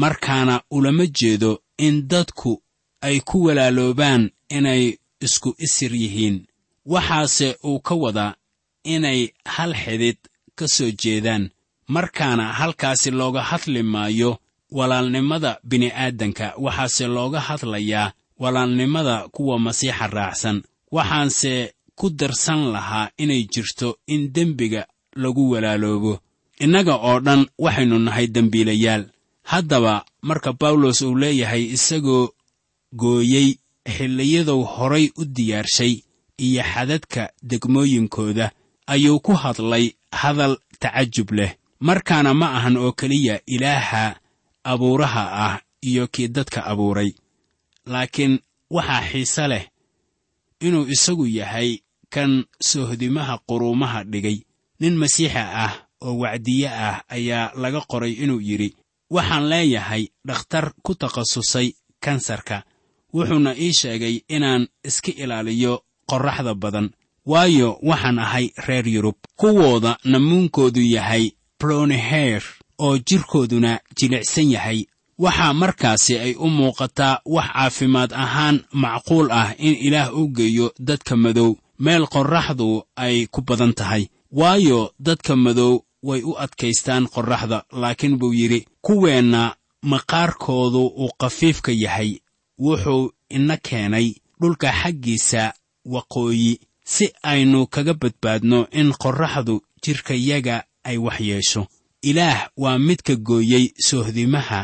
markaana 0.02 0.62
ulama 0.72 1.06
jeedo 1.18 1.52
in 1.78 2.08
dadku 2.12 2.62
ay 3.02 3.20
ku 3.20 3.38
walaaloobaan 3.46 4.24
inay 4.50 4.84
isku 5.26 5.50
isir 5.66 5.94
yihiin. 5.96 6.38
Waxaase 6.86 7.48
uu 7.66 7.80
ka 7.80 7.96
wadaa 8.04 8.36
inay 8.84 9.20
hal 9.46 9.72
xidid 9.84 10.18
ka 10.56 10.68
soo 10.68 10.92
jeedaan 11.02 11.50
markaana 11.88 12.54
halkaasi 12.60 13.12
looga 13.12 13.42
hadli 13.50 13.84
maayo 13.84 14.32
walaalnimada 14.72 15.60
bini'aadanka. 15.70 16.54
Waxaase 16.58 17.08
looga 17.08 17.40
hadlayaa 17.48 18.12
walaalnimada 18.44 19.28
kuwa 19.32 19.60
masiixa 19.60 20.08
raacsan. 20.08 20.58
Waxaanse 20.92 21.74
ku 21.96 22.10
darsan 22.10 22.62
lahaa 22.74 23.10
inay 23.18 23.44
jirto 23.54 23.98
in 24.08 24.32
dembiga 24.36 24.86
lagu 25.16 25.50
walaaloobo. 25.52 26.20
Innaga 26.60 26.96
oo 26.96 27.20
dhan 27.20 27.42
waxaynu 27.58 28.00
nahay 28.00 28.28
dembiilayaal. 28.28 29.04
Haddaba 29.44 30.06
marka 30.22 30.54
bawlos 30.54 31.02
uu 31.02 31.16
leeyahay 31.16 31.64
isagoo 31.76 32.30
gooyey 33.02 33.48
xilliyaduu 33.96 34.64
horay 34.64 35.06
u 35.18 35.26
diyaarshay 35.26 35.94
iyo 36.38 36.64
xadadka 36.64 37.24
degmooyinkooda 37.44 38.52
ayuu 38.88 39.20
ku 39.20 39.34
hadlay 39.34 39.86
hadal 40.12 40.58
tacajub 40.80 41.32
leh. 41.32 41.52
Markaana 41.80 42.34
ma 42.34 42.48
ahan 42.58 42.78
oo 42.78 42.92
keliya 42.92 43.42
ilaaha 43.46 44.16
abuuraha 44.64 45.24
ah 45.46 45.60
iyo 45.82 46.08
kii 46.08 46.28
dadka 46.28 46.66
abuuray 46.66 47.12
laakiin 47.86 48.40
waxaa 48.70 49.02
xiise 49.12 49.48
leh 49.48 49.66
inuu 50.60 50.86
isagu 50.88 51.28
yahay 51.28 51.80
kan 52.10 52.46
sohdimaha 52.62 53.38
quruumaha 53.48 54.04
dhigay. 54.04 54.38
Nin 54.80 54.96
masiixa 54.98 55.44
ah 55.66 55.74
oo 56.02 56.18
wacdiye 56.22 56.70
ah 56.70 57.02
ayaa 57.10 57.52
laga 57.56 57.82
qoray 57.92 58.14
inuu 58.24 58.42
yidhi 58.42 58.76
waxaan 59.10 59.50
leeyahay 59.50 60.08
dhakhtar 60.28 60.74
ku 60.84 60.96
takhasusay 60.96 61.74
kansarka. 62.00 62.64
Wuxuuna 63.14 63.56
ii 63.58 63.74
sheegay 63.74 64.16
inaan 64.28 64.68
iska 64.84 65.12
ilaaliyo 65.24 65.84
qorraxda 66.10 66.54
badan 66.56 66.90
waayo 67.26 67.80
waxaan 67.84 68.20
ahay 68.20 68.50
reer 68.68 68.88
yurub 68.88 69.16
kuwooda 69.36 69.98
namuunkoodu 70.04 70.82
yahay 70.82 71.32
broniher 71.60 72.44
oo 72.80 72.98
jidhkooduna 72.98 73.80
jilicsan 73.98 74.52
yahay 74.52 74.86
waxaa 75.24 75.54
markaasi 75.62 76.14
ay 76.26 76.34
u 76.36 76.48
muuqataa 76.58 77.16
wax 77.36 77.48
caafimaad 77.54 78.12
ahaan 78.24 78.58
macquul 78.84 79.28
ah 79.42 79.50
in 79.68 79.76
ilaah 79.88 80.10
u 80.20 80.28
geeyo 80.38 80.68
dadka 80.88 81.16
madow. 81.24 81.52
Meel 81.80 82.04
qorraxdu 82.14 82.70
ay 82.96 83.16
ku 83.34 83.42
badan 83.48 83.74
tahay. 83.80 84.04
Waayo 84.40 84.80
dadka 85.00 85.36
madow 85.36 85.74
way 86.08 86.22
u 86.24 86.32
adkaystaan 86.44 87.04
qorraxda 87.14 87.58
laakiin 87.82 88.18
buu 88.20 88.34
yidhi 88.40 88.60
kuweenna 88.86 89.56
maqaarkoodu 89.92 90.82
uu 91.04 91.10
khafiifka 91.20 91.72
yahay. 91.84 92.12
Wuxuu 92.60 93.12
ina 93.30 93.58
keenay 93.58 94.08
dhulka 94.42 94.70
xaggiisa 94.82 95.54
waqooyi 95.94 96.60
si 96.94 97.06
aynu 97.32 97.68
kaga 97.74 97.94
badbaadno 98.02 98.60
in 98.80 98.90
qorraxdu 99.04 99.56
jidhkayaga 99.84 100.64
ay 100.84 100.98
wax 100.98 101.20
yeesho. 101.30 101.68
Ilaah 102.10 102.50
waa 102.58 102.78
midka 102.88 103.16
gooyey 103.16 103.66
sohdimaha 103.88 104.62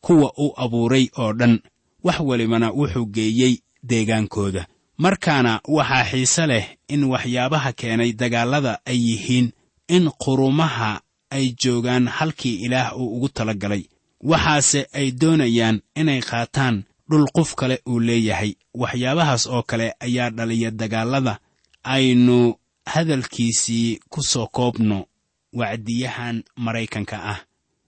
kuwa 0.00 0.32
uu 0.38 0.52
abuuray 0.56 1.08
oo 1.18 1.32
dhan 1.32 1.60
wax 2.04 2.20
welibana 2.20 2.70
wuxuu 2.72 3.06
geeyey 3.06 3.54
deegaankooda. 3.82 4.66
Markaana 4.98 5.60
waxaa 5.68 6.04
xiise 6.10 6.46
leh 6.46 6.66
in 6.88 7.04
waxyaabaha 7.04 7.72
keenay 7.72 8.12
dagaallada 8.12 8.80
ay 8.86 8.98
yihiin 9.08 9.52
in 9.88 10.10
qurumaha 10.22 11.00
ay 11.30 11.54
joogaan 11.62 12.08
halkii 12.08 12.54
ilaah 12.64 12.96
uu 12.98 13.16
ugu 13.16 13.28
tala 13.28 13.54
galay 13.54 13.84
waxaase 14.20 14.86
ay 14.92 15.10
doonayaan 15.20 15.80
inay 15.94 16.20
qaataan 16.20 16.84
dhul 17.10 17.26
qof 17.36 17.54
kale 17.54 17.80
uu 17.86 18.00
leeyahay. 18.00 18.52
Waxyaabahaas 18.74 19.46
oo 19.46 19.62
kale 19.62 19.94
ayaa 20.00 20.30
dhaliya 20.30 20.70
dagaallada 20.70 21.38
aynu 21.82 22.54
hadalkiisii 22.86 24.00
ku 24.10 24.22
soo 24.22 24.46
koobno 24.46 25.06
wacdiyahan 25.52 26.42
maraykanka 26.56 27.16
ah. 27.24 27.40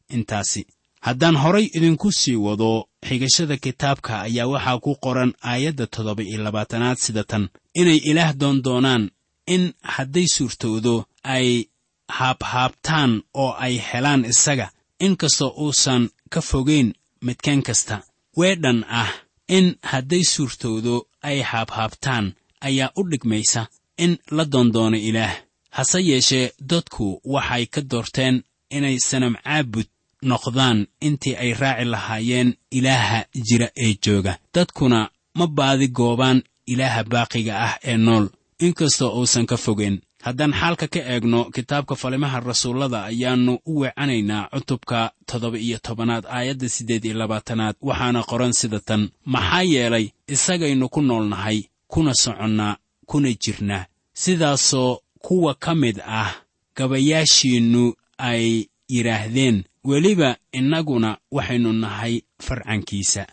Intaasi 0.09 0.67
haddaan 1.07 1.37
horay 1.43 1.67
idinku 1.77 2.09
sii 2.13 2.37
wado 2.47 2.71
xigashada 3.09 3.57
kitaabka 3.65 4.13
ayaa 4.27 4.47
waxaa 4.53 4.79
ku 4.85 4.91
qoran 5.05 5.33
aayadda 5.51 5.87
toddoba 5.87 6.23
iyo 6.23 6.39
labaatanaad 6.47 6.99
sida 7.05 7.25
tan. 7.31 7.45
Inay 7.81 7.99
ilaah 8.11 8.33
doondoonaan 8.41 9.11
in 9.55 9.63
hadday 9.95 10.27
suurtoodo 10.37 10.95
ay 11.35 11.47
haabhaabtaan 12.19 13.13
oo 13.43 13.53
ay 13.65 13.75
helaan 13.93 14.23
isaga 14.33 14.67
inkastoo 15.07 15.51
uusan 15.65 16.03
ka 16.33 16.41
fogayn 16.51 16.89
midkeen 17.27 17.63
kasta. 17.63 17.97
Weedhan 18.39 18.85
ah 19.01 19.11
in 19.57 19.67
hadday 19.91 20.25
suurtoodo 20.35 20.95
ay 21.29 21.39
haabhaabtaan 21.51 22.27
ayaa 22.69 22.91
u 22.99 23.03
dhigmaysa 23.11 23.63
in 24.05 24.13
la 24.37 24.45
doondoono 24.53 24.97
ilaah. 25.09 25.35
Hase 25.77 25.99
yeeshee 26.11 26.53
dadku 26.71 27.07
waxay 27.35 27.65
ka 27.75 27.81
doorteen 27.91 28.37
inay 28.77 28.97
sanam 29.09 29.35
caabud 29.45 29.89
noqdaan 30.23 30.87
intii 31.01 31.37
ay 31.37 31.53
raaci 31.55 31.85
lahaayeen 31.85 32.55
ilaaha 32.71 33.25
jira 33.49 33.69
ee 33.77 33.95
jooga. 34.05 34.39
Dadkuna 34.55 35.11
ma 35.35 35.47
baadi 35.47 35.89
goobaan 35.89 36.43
ilaaha 36.67 37.05
baaqiga 37.05 37.55
ah 37.67 37.75
ee 37.85 37.97
nool. 37.97 38.29
Inkastoo 38.61 39.19
uusan 39.19 39.47
ka 39.47 39.57
fogeyn 39.57 40.01
haddaan 40.23 40.53
xaalka 40.53 40.87
ka 40.89 41.01
eegno 41.13 41.45
kitaabka 41.45 41.95
falimaha 41.97 42.41
rasuullada 42.41 43.05
ayaannu 43.05 43.59
u 43.67 43.81
weecanaynaa 43.81 44.49
cutubka 44.53 45.13
toddoba 45.27 45.59
iyo 45.59 45.79
tobanaad 45.79 46.25
aayadda 46.29 46.69
siddeed 46.69 47.05
iyo 47.05 47.15
labaatanaad. 47.15 47.75
Waxaana 47.81 48.23
qoran 48.23 48.53
sida 48.53 48.81
tan 48.81 49.09
maxaa 49.25 49.63
yeelay 49.63 50.07
isagaynu 50.29 50.89
ku 50.89 51.01
noolnahay 51.03 51.59
kuna 51.89 52.15
soconnaa 52.15 52.77
kuna 53.07 53.29
jirnaa. 53.43 53.85
Sidaasoo 54.13 55.01
kuwa 55.19 55.55
ka 55.55 55.75
mid 55.75 56.01
ah 56.07 56.33
gabayaashiinnu 56.77 57.95
ay 58.19 58.65
yidhaahdeen 58.95 59.65
weliba 59.85 60.37
innaguna 60.53 61.11
waxaynu 61.37 61.73
nahay 61.73 62.15
farcankiisa. 62.47 63.27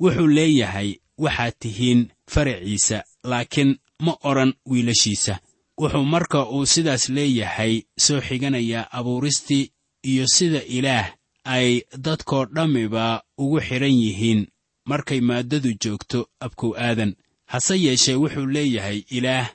Wuxuu 0.00 0.26
leeyahay 0.36 0.90
waxaad 1.18 1.54
tihiin 1.60 2.00
faraciisa 2.30 3.04
laakiin 3.24 3.70
ma 4.04 4.12
odhan 4.30 4.52
wiilashiisa. 4.70 5.34
Wuxuu 5.80 6.04
marka 6.04 6.38
uu 6.50 6.66
sidaas 6.66 7.08
leeyahay 7.08 7.82
soo 8.04 8.20
xiganayaa 8.20 8.88
abuuristii 8.92 9.70
iyo 10.02 10.26
sida 10.26 10.62
ilaah 10.62 11.06
ay 11.44 11.80
dadkoo 12.04 12.44
dhammiba 12.54 13.22
ugu 13.38 13.60
xidhan 13.60 13.94
yihiin 14.02 14.46
markay 14.84 15.20
maaddadu 15.20 15.70
joogto 15.84 16.28
abkow 16.40 16.72
aadan. 16.76 17.14
Hase 17.46 17.74
yeeshee 17.84 18.14
wuxuu 18.14 18.46
leeyahay 18.46 18.98
ilaah 19.10 19.50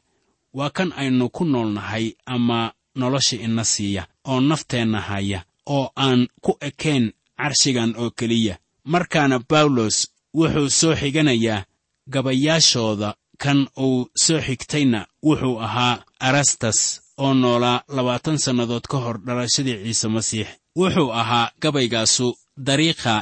waa 0.54 0.70
kan 0.70 0.94
aynu 0.96 1.30
ku 1.30 1.46
noolnahay 1.46 2.12
ama 2.26 2.74
nolosha 2.96 3.36
ina 3.36 3.64
siiya 3.64 4.08
oo 4.26 4.40
nafteenna 4.42 5.02
haya 5.02 5.44
oo 5.76 5.92
aan 5.96 6.28
ku 6.44 6.52
ekayn 6.62 7.06
carshigan 7.40 7.92
oo 8.02 8.10
keliya. 8.20 8.56
Markaana 8.94 9.38
bawlos 9.50 9.98
wuxuu 10.38 10.70
soo 10.80 10.96
xiganayaa 11.02 11.66
gabayaashooda 12.14 13.10
kan 13.44 13.60
uu 13.86 14.10
soo 14.24 14.40
xigtayna 14.48 15.00
wuxuu 15.28 15.60
ahaa 15.66 16.04
arastas 16.28 16.80
oo 17.24 17.34
noolaa 17.34 17.84
labaatan 17.96 18.38
sannadood 18.46 18.86
ka 18.92 18.98
hor 19.04 19.18
dhalashadii 19.26 19.78
ciise 19.84 20.08
masiix. 20.16 20.48
Wuxuu 20.80 21.10
ahaa 21.22 21.52
gabaygaasu 21.62 22.28
dariiqa 22.68 23.16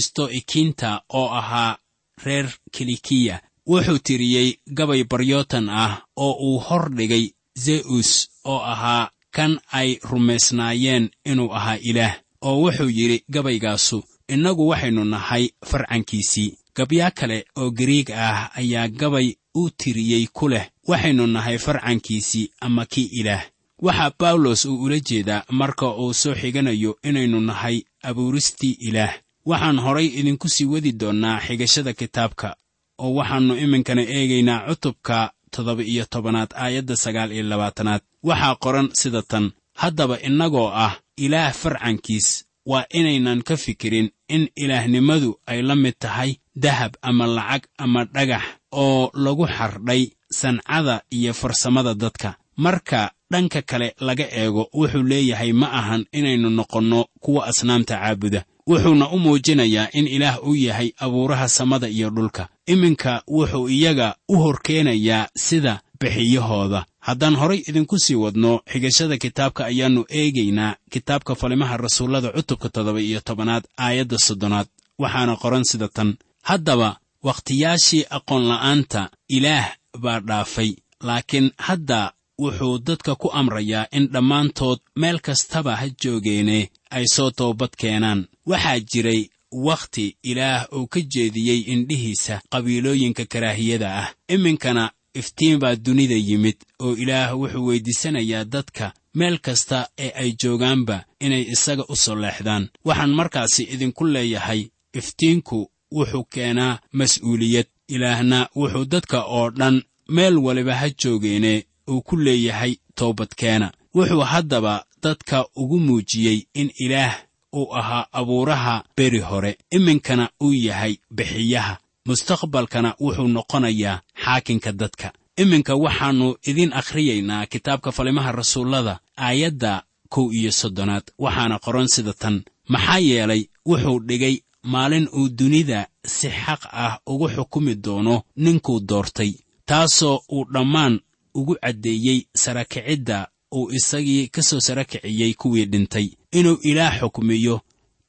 isto'ikiinta 0.00 0.90
oo 1.18 1.28
ahaa 1.40 1.78
reer 2.24 2.46
kilikiya. 2.74 3.36
Wuxuu 3.70 3.98
tiriyey 4.06 4.48
gabay 4.76 5.02
baryootan 5.10 5.68
ah 5.68 5.92
oo 6.16 6.32
uu 6.48 6.58
hor 6.66 6.84
dhigay 6.96 7.24
ze'us 7.64 8.10
oo 8.44 8.60
ahaa 8.72 9.10
kan 9.38 9.52
ay 9.80 9.90
rumaysnaayeen 10.10 11.04
inuu 11.30 11.50
ahaa 11.58 11.78
ilaah 11.90 12.14
oo 12.42 12.56
wuxuu 12.62 12.90
yidhi 12.98 13.18
gabaygaasu 13.34 13.98
innagu 14.28 14.68
waxaynu 14.68 15.04
nahay 15.04 15.44
farcankiisii. 15.70 16.50
Gabyaa 16.76 17.10
kale 17.10 17.38
oo 17.56 17.70
gariig 17.70 18.10
ah 18.10 18.50
ayaa 18.60 18.88
gabay 18.88 19.28
u 19.54 19.70
tiriyey 19.70 20.26
ku 20.32 20.48
leh 20.48 20.66
waxaynu 20.88 21.26
nahay 21.26 21.58
farcankiisii 21.58 22.50
ama 22.60 22.86
kii 22.86 23.08
ilaah. 23.20 23.42
Waxaa 23.82 24.10
bawlos 24.18 24.64
uu 24.64 24.82
ula 24.82 24.98
jeedaa 25.00 25.44
marka 25.50 25.86
uu 25.96 26.14
soo 26.14 26.34
xiganayo 26.34 26.98
inaynu 27.02 27.40
nahay 27.40 27.82
abuuristii 28.02 28.76
ilaah. 28.88 29.14
Waxaan 29.46 29.78
horay 29.78 30.06
idinku 30.06 30.48
sii 30.48 30.64
wadi 30.64 30.92
doonnaa 30.92 31.40
xigashada 31.46 31.92
kitaabka 31.92 32.56
oo 32.98 33.14
waxaannu 33.14 33.54
iminkana 33.56 34.02
eegaynaa 34.02 34.66
cutubka 34.68 35.30
toddoba 35.54 35.82
iyo 35.92 36.04
tobanaad 36.12 36.50
aayadda 36.64 36.96
sagaal 36.96 37.30
iyo 37.32 37.42
labaatanaad. 37.52 38.00
Waxaa 38.28 38.54
qoran 38.64 38.88
sida 39.00 39.22
tan 39.22 39.44
haddaba 39.82 40.16
innagoo 40.28 40.68
ah 40.86 40.94
ilaah 41.24 41.52
farcankiis 41.52 42.28
waa 42.70 42.84
inaynan 42.98 43.40
ka 43.48 43.56
fikirin 43.56 44.08
in 44.28 44.48
ilaahnimadu 44.56 45.30
ay 45.46 45.62
la 45.68 45.74
mid 45.74 45.94
tahay 45.98 46.30
dahab 46.64 46.92
ama 47.02 47.26
lacag 47.26 47.62
ama 47.78 48.04
dhagax 48.14 48.42
oo 48.72 49.10
lagu 49.24 49.46
xardhay 49.56 50.02
sancada 50.30 51.02
iyo 51.10 51.32
farsamada 51.34 51.94
dadka. 51.94 52.30
Marka 52.56 53.12
dhanka 53.30 53.62
kale 53.62 53.94
laga 54.00 54.26
eego 54.40 54.62
wuxuu 54.74 55.02
leeyahay 55.10 55.52
ma 55.52 55.66
ahan 55.80 56.02
inaynu 56.12 56.50
noqonno 56.58 57.00
kuwa 57.22 57.46
asnaamta 57.50 57.94
caabuda 58.00 58.40
wuxuuna 58.68 59.06
u 59.10 59.18
muujinayaa 59.18 59.88
in 59.98 60.06
ilaah 60.06 60.36
uu 60.48 60.54
yahay 60.54 60.90
abuuraha 61.04 61.48
samada 61.48 61.88
iyo 61.88 62.10
dhulka. 62.10 62.48
Iminka 62.66 63.22
wuxuu 63.28 63.68
iyaga 63.68 64.16
u 64.28 64.36
horkeenayaa 64.42 65.28
sida 65.36 65.80
bixiyahooda. 66.00 66.84
Haddaan 67.00 67.36
horay 67.40 67.60
idinku 67.68 67.98
sii 67.98 68.14
wadno 68.14 68.60
xigashada 68.72 69.16
kitaabka 69.22 69.62
ayaannu 69.70 70.02
eegaynaa 70.08 70.76
kitaabka 70.90 71.34
falimaha 71.34 71.76
rasuullada 71.76 72.28
cutubka 72.36 72.68
toddoba 72.68 73.00
iyo 73.00 73.20
tobanaad 73.20 73.64
aayadda 73.78 74.18
soddonaad. 74.18 74.66
Waxaana 74.98 75.36
qoran 75.42 75.64
sida 75.70 75.88
tan 75.88 76.16
haddaba 76.42 76.96
wakhtiyaashii 77.22 78.04
aqoonla'aanta 78.16 79.02
ilaah 79.28 79.66
baa 80.02 80.20
dhaafay 80.20 80.70
laakiin 81.02 81.50
hadda 81.66 82.12
wuxuu 82.38 82.78
dadka 82.78 83.14
ku 83.14 83.28
amrayaa 83.32 83.86
in 83.96 84.06
dhammaantood 84.12 84.78
meel 84.96 85.18
kastaba 85.20 85.76
ha 85.76 85.86
joogeene 86.02 86.70
ay 86.90 87.04
soo 87.14 87.30
toobad 87.30 87.70
keenaan. 87.80 88.26
Waxaa 88.46 88.80
jiray 88.80 89.22
wakhti 89.52 90.16
ilaah 90.22 90.66
uu 90.76 90.86
ka 90.86 91.00
jeediyey 91.00 91.60
indhihiisa 91.72 92.40
qabiilooyinka 92.50 93.24
karaahiyada 93.32 93.88
ah. 94.02 94.08
Iminkana 94.28 94.90
iftiin 95.14 95.58
baa 95.58 95.76
dunida 95.76 96.14
yimid 96.14 96.56
oo 96.78 96.94
ilaah 97.02 97.30
wuxuu 97.40 97.66
weyddiisanayaa 97.66 98.44
dadka 98.44 98.92
meel 99.14 99.38
kasta 99.38 99.88
ee 99.98 100.10
ay 100.20 100.30
joogaanba 100.42 101.04
inay 101.20 101.42
isaga 101.54 101.84
u 101.88 101.96
soo 101.96 102.14
leexdaan. 102.14 102.68
Waxaan 102.84 103.10
markaasi 103.18 103.62
idinku 103.62 104.04
leeyahay 104.06 104.62
iftiinku 104.94 105.70
wuxuu 105.92 106.24
keenaa 106.24 106.78
mas'uuliyad. 106.92 107.66
Ilaahna 107.88 108.48
wuxuu 108.56 108.84
dadka 108.84 109.22
oo 109.24 109.50
dhan 109.50 109.82
meel 110.08 110.36
waliba 110.38 110.74
ha 110.74 110.88
joogeene 111.02 111.64
uu 111.88 112.02
ku 112.02 112.16
leeyahay 112.16 112.76
toobadkeena. 112.94 113.72
Wuxuu 113.94 114.20
haddaba 114.20 114.84
dadka 115.02 115.46
ugu 115.56 115.78
muujiyey 115.80 116.46
in 116.54 116.70
ilaah 116.78 117.14
uu 117.54 117.74
ahaa 117.74 118.06
abuuraha 118.12 118.84
beri 118.96 119.18
hore 119.18 119.58
iminkana 119.70 120.30
uu 120.42 120.52
yahay 120.52 120.96
bixiyaha. 121.10 121.78
Mustaqbalkana 122.06 122.94
wuxuu 123.00 123.28
noqonayaa 123.28 124.00
xaakinka 124.24 124.72
dadka. 124.72 125.12
Iminka 125.42 125.74
waxaannu 125.84 126.28
idiin 126.50 126.72
akhriyaynaa 126.80 127.46
kitaabka 127.46 127.92
falimaha 127.92 128.32
rasuullada 128.32 128.94
aayadda 129.16 129.82
kow 130.08 130.26
iyo 130.32 130.52
soddonaad 130.60 131.02
waxaana 131.18 131.58
qoran 131.64 131.88
sida 131.94 132.12
tan. 132.12 132.36
Maxaa 132.68 132.98
yeelay 132.98 133.42
wuxuu 133.66 133.98
dhigay 134.08 134.36
maalin 134.62 135.08
uu 135.18 135.28
dunida 135.28 135.86
si 136.06 136.28
xaq 136.28 136.62
ah 136.72 136.98
ugu 137.06 137.28
xukumi 137.28 137.74
doono 137.74 138.22
ninkuu 138.36 138.80
doortay 138.88 139.32
taasoo 139.66 140.20
uu 140.32 140.44
dhammaan 140.52 141.00
ugu 141.38 141.54
caddeeyey 141.62 142.18
sarakicidda 142.42 143.18
uu 143.56 143.70
isagii 143.78 144.28
ka 144.34 144.42
soo 144.42 144.60
sarakiciyey 144.60 145.34
kuwii 145.34 145.66
dhintay. 145.72 146.06
Inuu 146.38 146.58
ilaah 146.62 146.94
xukmiyo 147.00 147.60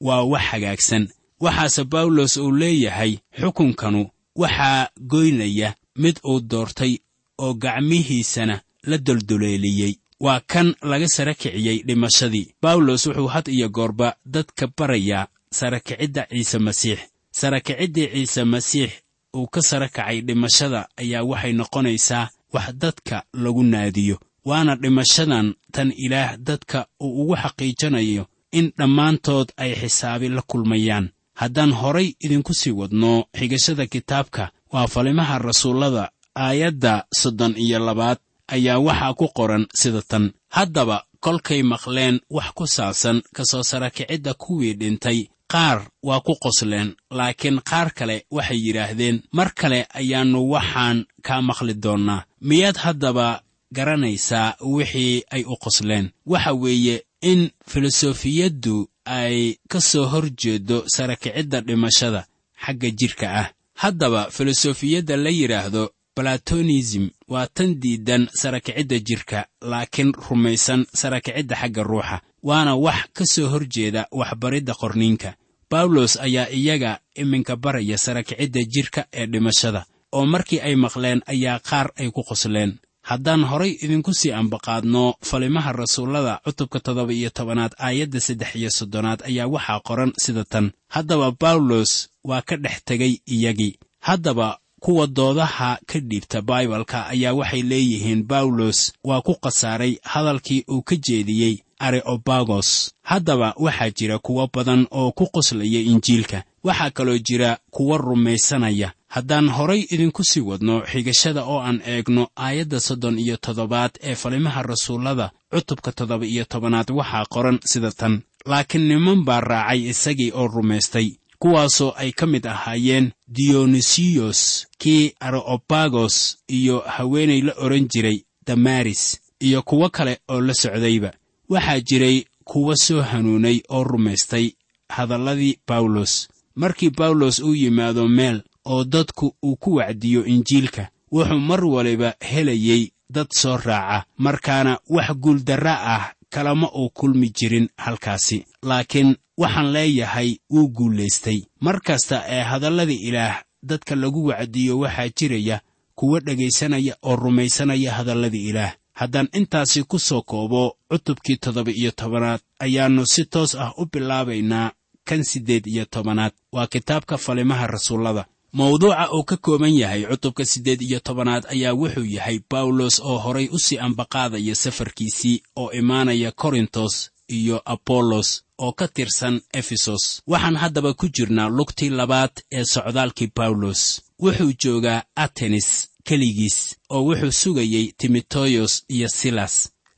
waa 0.02 0.24
wax 0.32 0.42
hagaagsan. 0.52 1.04
Waxaase 1.40 1.84
bawlos 1.84 2.38
uu 2.38 2.52
leeyahay 2.52 3.14
xukunkanu 3.40 4.02
waxaa 4.36 4.90
goynaya 5.12 5.76
mid 5.96 6.16
uu 6.30 6.40
doortay 6.40 6.94
oo 7.38 7.54
gacmihiisana 7.54 8.62
la 8.84 8.98
doldoleeliyey 8.98 9.94
waa 10.20 10.40
kan 10.40 10.76
laga 10.82 11.08
sara 11.08 11.34
kiciyey 11.34 11.84
dhimashadii. 11.88 12.54
Bawlos 12.62 13.06
wuxuu 13.08 13.28
had 13.28 13.48
iyo 13.52 13.70
goorba 13.70 14.16
dadka 14.26 14.68
barayaa 14.78 15.28
sarakicidda 15.52 16.28
ciise 16.30 16.60
masiix. 16.60 17.00
Sarakiciddii 17.32 18.08
ciise 18.08 18.44
masiix 18.44 18.92
uu 19.36 19.48
ka 19.48 19.62
sara 19.62 19.88
kacay 19.88 20.22
dhimashada 20.22 20.88
ayaa 20.98 21.24
waxay 21.24 21.54
noqonaysaa 21.54 22.30
wax 22.54 22.68
dadka 22.82 23.24
lagu 23.34 23.64
naadiyo 23.64 24.20
waana 24.46 24.76
dhimashadan 24.76 25.54
tan 25.72 25.94
ilaah 26.06 26.38
dadka 26.38 26.88
uu 27.04 27.22
ugu 27.22 27.36
xaqiijinayo 27.44 28.26
in 28.52 28.72
dhammaantood 28.78 29.48
ay 29.58 29.72
xisaabi 29.82 30.30
la 30.30 30.42
kulmayaan. 30.42 31.10
Haddaan 31.40 31.72
horay 31.80 32.08
idinku 32.26 32.54
sii 32.54 32.72
wadno 32.72 33.26
xigashada 33.40 33.86
kitaabka 33.94 34.52
waa 34.74 34.88
falimaha 34.88 35.38
rasuullada 35.40 36.12
aayadda 36.36 37.06
soddon 37.20 37.54
iyo 37.58 37.80
labaad 37.80 38.18
ayaa 38.48 38.80
waxaa 38.80 39.14
ku 39.14 39.28
qoran 39.38 39.66
sida 39.74 40.02
tan. 40.02 40.32
Haddaba 40.50 40.98
kolkay 41.20 41.62
maqleen 41.64 42.20
wax 42.30 42.48
ku 42.58 42.68
saabsan 42.68 43.22
ka 43.36 43.44
soo 43.46 43.64
sarakicidda 43.64 44.34
kuwii 44.34 44.74
dhintay 44.74 45.20
qaar 45.54 45.78
waa 46.08 46.20
ku 46.26 46.34
qosleen 46.44 46.90
laakiin 47.18 47.58
qaar 47.70 47.88
kale 47.98 48.16
waxay 48.36 48.60
yidhaahdeen 48.66 49.22
mar 49.38 49.50
kale 49.60 49.80
ayaannu 50.00 50.40
waxaan 50.54 50.98
kaa 51.28 51.42
maqli 51.42 51.74
doonnaa. 51.84 52.26
Miyaad 52.42 52.78
haddaba 52.86 53.42
garanaysaa 53.76 54.56
wixii 54.76 55.24
ay 55.32 55.44
u 55.44 55.56
qosleen? 55.64 56.06
Waxa 56.32 56.54
weeye 56.54 56.96
in 57.22 57.42
filosofiyaddu 57.72 58.88
ay 59.06 59.56
ka 59.72 59.80
soo 59.82 60.06
hor 60.12 60.26
jeeddo 60.42 60.84
sarakicidda 60.96 61.62
dhimashada 61.62 62.22
xagga 62.66 62.90
jidhka 63.00 63.28
ah. 63.42 63.48
Haddaba 63.82 64.22
filosofiyadda 64.36 65.18
la 65.18 65.30
yidhaahdo 65.30 65.84
balatonism 66.16 67.08
waa 67.28 67.48
tan 67.48 67.80
diidan 67.82 68.28
sarakicidda 68.42 68.98
jidhka 69.08 69.40
laakiin 69.62 70.12
rumaysan 70.30 70.86
sarakicidda 70.94 71.56
xagga 71.62 71.84
ruuxa 71.84 72.18
waana 72.44 72.76
wax 72.76 73.00
ka 73.14 73.26
soo 73.26 73.48
hor 73.50 73.66
jeeda 73.68 74.08
waxbaridda 74.12 74.74
qorniinka. 74.74 75.34
Bawlos 75.72 76.18
ayaa 76.18 76.50
iyaga 76.50 77.00
iminka 77.16 77.56
baraya 77.56 77.98
sarakicidda 77.98 78.60
jidhka 78.74 79.02
ee 79.14 79.26
dhimashada 79.26 79.86
oo 80.12 80.26
markii 80.26 80.60
ay 80.60 80.76
maqleen 80.76 81.22
ayaa 81.34 81.60
qaar 81.60 81.88
ay 82.00 82.10
ku 82.12 82.24
qosleen. 82.24 82.78
Haddaan 83.10 83.44
horay 83.50 83.72
idinku 83.84 84.14
sii 84.14 84.32
ambaqaadno 84.32 85.14
falimaha 85.30 85.72
rasuullada 85.74 86.42
cutubka 86.46 86.80
toddoba 86.80 87.14
iyo 87.14 87.30
tobanaad 87.30 87.74
aayadda 87.80 88.20
saddex 88.20 88.56
iyo 88.56 88.70
soddonaad 88.70 89.20
ayaa 89.30 89.48
waxaa 89.48 89.80
qoran 89.88 90.12
sida 90.24 90.44
tan. 90.44 90.72
Haddaba 90.90 91.32
bawlos 91.32 92.10
waa 92.24 92.42
ka 92.42 92.56
dhex 92.58 92.78
tegay 92.86 93.14
iyagii 93.26 93.78
haddaba 94.00 94.60
kuwa 94.80 95.08
doodaha 95.08 95.80
ka 95.90 96.00
dhiibta 96.00 96.42
baibalka 96.42 97.08
ayaa 97.14 97.34
waxay 97.34 97.62
leeyihiin 97.62 98.24
bawlos 98.24 98.94
waa 99.04 99.22
ku 99.22 99.34
khasaaray 99.44 99.94
hadalkii 100.04 100.64
uu 100.72 100.82
ka 100.82 100.96
jeediyey 100.96 101.56
areobagos 101.80 102.92
haddaba 103.04 103.54
waxaa 103.58 103.90
jira 103.90 104.20
kuwo 104.20 104.50
badan 104.54 104.88
oo 104.92 105.12
ku 105.12 105.26
qoslaya 105.34 105.80
injiilka. 105.92 106.44
Waxaa 106.64 106.90
kaloo 106.90 107.18
jira 107.18 107.58
kuwo 107.72 107.98
rumaysanaya. 107.98 108.92
Haddaan 109.08 109.50
horay 109.50 109.86
idinku 109.90 110.24
sii 110.24 110.40
wadno 110.42 110.82
xigashada 110.92 111.44
oo 111.44 111.60
aan 111.62 111.82
eegno 111.86 112.28
aayadda 112.38 112.80
soddon 112.80 113.20
iyo 113.20 113.38
toddobaad 113.38 113.92
ee 114.02 114.16
falimaha 114.16 114.62
rasuullada 114.64 115.32
cutubka 115.52 115.92
toddoba 115.92 116.26
iyo 116.26 116.46
tobanaad 116.46 116.90
waxaa 116.92 117.26
qoran 117.26 117.60
sida 117.66 117.92
tan. 117.92 118.22
Laakiin 118.46 118.88
niman 118.88 119.24
baa 119.26 119.42
raacay 119.42 119.90
isagii 119.90 120.32
oo 120.32 120.48
rumaystay 120.48 121.08
kuwaasoo 121.40 121.94
ay 121.98 122.12
ka 122.12 122.26
mid 122.28 122.46
ahaayeen 122.48 123.12
diyonysiyos 123.28 124.68
kii 124.78 125.14
areobagos 125.20 126.38
iyo 126.48 126.80
haweenay 126.80 127.42
la 127.42 127.54
odhan 127.58 127.88
jiray 127.88 128.24
damaris 128.48 129.20
iyo 129.40 129.62
kuwo 129.62 129.90
kale 129.90 130.20
oo 130.28 130.42
la 130.42 130.54
socdayba 130.54 131.12
waxaa 131.50 131.80
jiray 131.80 132.24
kuwa 132.44 132.76
soo 132.76 133.02
hanuunay 133.02 133.62
oo 133.70 133.84
rumaystay 133.84 134.52
hadalladii 134.90 135.58
bawlos 135.68 136.28
markii 136.56 136.90
bawlos 136.90 137.40
uu 137.40 137.56
yimaado 137.56 138.08
meel 138.08 138.42
oo 138.66 138.84
dadku 138.84 139.36
uu 139.44 139.56
ku 139.56 139.74
wacdiyo 139.76 140.26
injiilka 140.26 140.90
wuxuu 141.12 141.40
mar 141.40 141.66
waliba 141.66 142.14
helayey 142.20 142.92
dad 143.10 143.28
soo 143.34 143.58
raaca 143.58 144.06
markaana 144.18 144.80
wax 144.90 145.12
guuldarra 145.14 145.82
ah 145.96 146.14
kalama 146.30 146.72
uu 146.76 146.90
kulmi 146.90 147.30
jirin 147.30 147.70
halkaasi. 147.78 148.46
Laakiin 148.64 149.16
waxaan 149.38 149.72
leeyahay 149.72 150.36
wuu 150.50 150.68
guulaystay. 150.68 151.42
Mar 151.62 151.82
kasta 151.82 152.24
ee 152.28 152.42
hadalladii 152.42 152.96
ilaah 153.10 153.42
dadka 153.64 153.96
lagu 153.96 154.26
wacdiyo 154.26 154.80
waxaa 154.80 155.10
jiraya 155.18 155.62
kuwa 155.96 156.20
dhegaysanaya 156.20 156.96
oo 157.04 157.16
rumaysanaya 157.16 157.92
hadalladii 157.94 158.50
ilaah 158.50 158.74
haddaan 159.00 159.28
intaasi 159.40 159.84
ku 159.84 159.98
soo 160.00 160.22
koobo 160.22 160.62
cutubkii 160.92 161.38
toddoba 161.44 161.72
iyo 161.72 161.92
tobanaad 161.92 162.42
ayaannu 162.66 163.04
si 163.14 163.26
toos 163.34 163.52
ah 163.56 163.72
u 163.82 163.86
bilaabaynaa 163.92 164.72
kan 165.08 165.24
siddeed 165.24 165.66
iyo 165.68 165.86
tobanaad. 165.86 166.34
Waa 166.56 166.68
kitaabka 166.68 167.18
falimaha 167.18 167.68
rasuullada. 167.68 168.26
Mawduuca 168.54 169.12
uu 169.14 169.24
ka 169.24 169.38
kooban 169.38 169.74
yahay 169.82 170.04
cutubka 170.12 170.46
siddeed 170.46 170.82
iyo 170.82 171.00
tobanaad 171.00 171.44
ayaa 171.54 171.74
wuxuu 171.74 172.06
yahay 172.06 172.40
bawlos 172.52 173.00
oo 173.00 173.18
horay 173.18 173.48
u 173.52 173.60
sii 173.60 173.78
ambaqaadaya 173.78 174.56
safarkiisii 174.56 175.42
oo 175.56 175.72
imaanaya 175.72 176.32
korintos 176.32 177.10
iyo 177.28 177.62
abollos 177.66 178.44
oo 178.58 178.72
ka 178.80 178.88
tirsan 178.88 179.42
efesos. 179.54 180.22
Waxaan 180.28 180.56
haddaba 180.58 180.94
ku 180.94 181.08
jirnaa 181.16 181.50
lugtii 181.50 181.90
labaad 181.90 182.32
ee 182.52 182.64
socdaalkii 182.74 183.32
bawlos 183.36 184.02
wuxuu 184.24 184.54
joogaa 184.64 185.04
atenis 185.16 185.88
keligiis 186.10 186.58
oo 186.90 187.02
wuxuu 187.08 187.32
sugayey 187.42 187.86
timoteyos 188.00 188.74
iyo 188.96 189.08
silas. 189.20 189.56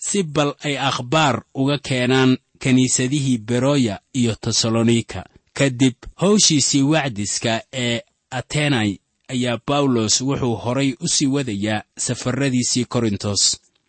Si 0.07 0.23
bal 0.23 0.51
ay 0.67 0.75
akhbaar 0.89 1.35
uga 1.61 1.77
keenaan 1.87 2.31
kiniisadihii 2.61 3.37
beroya 3.37 3.95
iyo 4.13 4.35
tesalonika 4.43 5.21
kadib 5.57 5.95
hawshiisii 6.15 6.81
wacdiska 6.91 7.53
ee 7.73 8.01
atenai 8.31 8.99
ayaa 9.33 9.59
bawlos 9.67 10.21
wuxuu 10.21 10.55
horay 10.63 10.89
u 10.99 11.07
sii 11.07 11.27
wadayaa 11.35 11.83
safarradiisii 12.05 12.85
korintos. 12.85 13.41